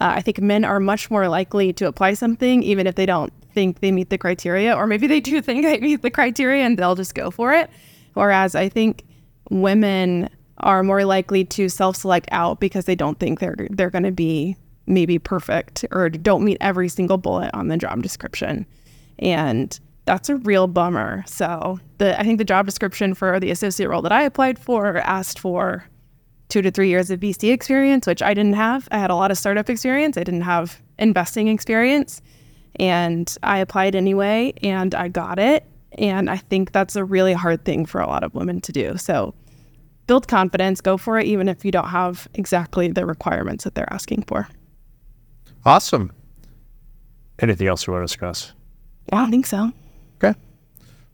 uh, 0.00 0.14
I 0.16 0.20
think 0.22 0.40
men 0.40 0.64
are 0.64 0.80
much 0.80 1.10
more 1.10 1.28
likely 1.28 1.72
to 1.74 1.86
apply 1.86 2.14
something 2.14 2.62
even 2.62 2.86
if 2.86 2.94
they 2.94 3.06
don't 3.06 3.32
think 3.52 3.80
they 3.80 3.92
meet 3.92 4.10
the 4.10 4.18
criteria, 4.18 4.74
or 4.74 4.86
maybe 4.86 5.06
they 5.06 5.20
do 5.20 5.40
think 5.42 5.64
they 5.64 5.78
meet 5.78 6.02
the 6.02 6.10
criteria 6.10 6.64
and 6.64 6.78
they'll 6.78 6.96
just 6.96 7.14
go 7.14 7.30
for 7.30 7.52
it. 7.52 7.70
Whereas 8.14 8.54
I 8.54 8.68
think 8.68 9.04
women 9.50 10.28
are 10.58 10.82
more 10.82 11.04
likely 11.04 11.44
to 11.44 11.68
self-select 11.68 12.28
out 12.30 12.60
because 12.60 12.84
they 12.84 12.94
don't 12.94 13.18
think 13.18 13.40
they're 13.40 13.56
they're 13.70 13.90
going 13.90 14.04
to 14.04 14.12
be 14.12 14.56
maybe 14.86 15.18
perfect 15.18 15.84
or 15.90 16.08
don't 16.08 16.44
meet 16.44 16.58
every 16.60 16.88
single 16.88 17.16
bullet 17.16 17.50
on 17.54 17.68
the 17.68 17.76
job 17.76 18.02
description. 18.02 18.66
And 19.18 19.78
that's 20.04 20.28
a 20.28 20.36
real 20.36 20.66
bummer. 20.66 21.24
So 21.26 21.80
the 21.98 22.18
I 22.18 22.24
think 22.24 22.38
the 22.38 22.44
job 22.44 22.66
description 22.66 23.14
for 23.14 23.40
the 23.40 23.50
associate 23.50 23.88
role 23.88 24.02
that 24.02 24.12
I 24.12 24.22
applied 24.22 24.58
for 24.58 24.98
asked 24.98 25.38
for 25.38 25.86
two 26.48 26.62
to 26.62 26.70
three 26.70 26.88
years 26.88 27.10
of 27.10 27.20
VC 27.20 27.52
experience, 27.52 28.06
which 28.06 28.22
I 28.22 28.34
didn't 28.34 28.54
have. 28.54 28.88
I 28.90 28.98
had 28.98 29.10
a 29.10 29.14
lot 29.14 29.30
of 29.30 29.38
startup 29.38 29.70
experience. 29.70 30.16
I 30.16 30.24
didn't 30.24 30.42
have 30.42 30.80
investing 30.98 31.48
experience. 31.48 32.20
And 32.76 33.34
I 33.42 33.58
applied 33.58 33.94
anyway 33.94 34.52
and 34.62 34.94
I 34.94 35.08
got 35.08 35.38
it. 35.38 35.64
And 35.98 36.28
I 36.28 36.38
think 36.38 36.72
that's 36.72 36.96
a 36.96 37.04
really 37.04 37.32
hard 37.32 37.64
thing 37.64 37.86
for 37.86 38.00
a 38.00 38.06
lot 38.06 38.24
of 38.24 38.34
women 38.34 38.60
to 38.62 38.72
do. 38.72 38.96
So 38.96 39.34
build 40.06 40.28
confidence, 40.28 40.80
go 40.80 40.96
for 40.96 41.18
it, 41.18 41.26
even 41.26 41.48
if 41.48 41.64
you 41.64 41.70
don't 41.70 41.88
have 41.88 42.28
exactly 42.34 42.88
the 42.88 43.06
requirements 43.06 43.64
that 43.64 43.74
they're 43.74 43.92
asking 43.92 44.24
for. 44.24 44.48
Awesome. 45.64 46.12
Anything 47.38 47.68
else 47.68 47.86
you 47.86 47.92
want 47.92 48.02
to 48.02 48.12
discuss? 48.12 48.52
I 49.12 49.16
don't 49.16 49.30
think 49.30 49.46
so. 49.46 49.72
Okay. 50.22 50.38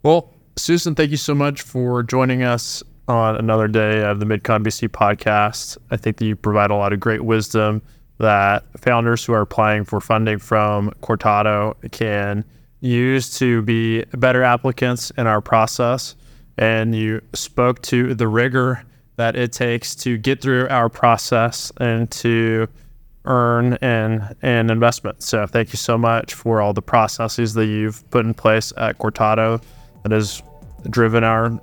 Well, 0.02 0.32
Susan, 0.56 0.94
thank 0.94 1.10
you 1.10 1.16
so 1.16 1.34
much 1.34 1.62
for 1.62 2.02
joining 2.02 2.42
us 2.42 2.82
on 3.10 3.36
another 3.36 3.68
day 3.68 4.02
of 4.02 4.20
the 4.20 4.26
MidCon 4.26 4.64
VC 4.64 4.88
podcast. 4.88 5.76
I 5.90 5.96
think 5.96 6.18
that 6.18 6.26
you 6.26 6.36
provide 6.36 6.70
a 6.70 6.76
lot 6.76 6.92
of 6.92 7.00
great 7.00 7.24
wisdom 7.24 7.82
that 8.18 8.64
founders 8.78 9.24
who 9.24 9.32
are 9.32 9.40
applying 9.40 9.84
for 9.84 10.00
funding 10.00 10.38
from 10.38 10.90
Cortado 11.02 11.74
can 11.90 12.44
use 12.80 13.36
to 13.38 13.62
be 13.62 14.04
better 14.12 14.42
applicants 14.42 15.10
in 15.18 15.26
our 15.26 15.40
process. 15.40 16.14
And 16.56 16.94
you 16.94 17.20
spoke 17.32 17.82
to 17.82 18.14
the 18.14 18.28
rigor 18.28 18.82
that 19.16 19.36
it 19.36 19.52
takes 19.52 19.94
to 19.96 20.16
get 20.16 20.40
through 20.40 20.68
our 20.68 20.88
process 20.88 21.72
and 21.78 22.10
to 22.12 22.68
earn 23.24 23.74
an, 23.74 24.36
and 24.42 24.70
investment. 24.70 25.22
So 25.22 25.46
thank 25.46 25.72
you 25.72 25.76
so 25.76 25.98
much 25.98 26.32
for 26.34 26.60
all 26.60 26.72
the 26.72 26.82
processes 26.82 27.54
that 27.54 27.66
you've 27.66 28.08
put 28.10 28.24
in 28.24 28.34
place 28.34 28.72
at 28.76 28.98
Cortado 28.98 29.62
that 30.02 30.12
has 30.12 30.42
driven 30.88 31.24
our 31.24 31.58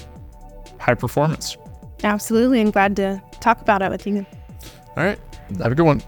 high 0.80 0.96
performance. 0.96 1.58
Absolutely. 2.04 2.62
I'm 2.62 2.72
glad 2.72 2.96
to 2.98 3.22
talk 3.40 3.62
about 3.62 3.82
it 3.82 3.90
with 3.90 4.06
you. 4.06 4.26
All 4.96 5.04
right. 5.04 5.20
Have 5.60 5.72
a 5.72 5.76
good 5.76 5.86
one. 5.86 6.02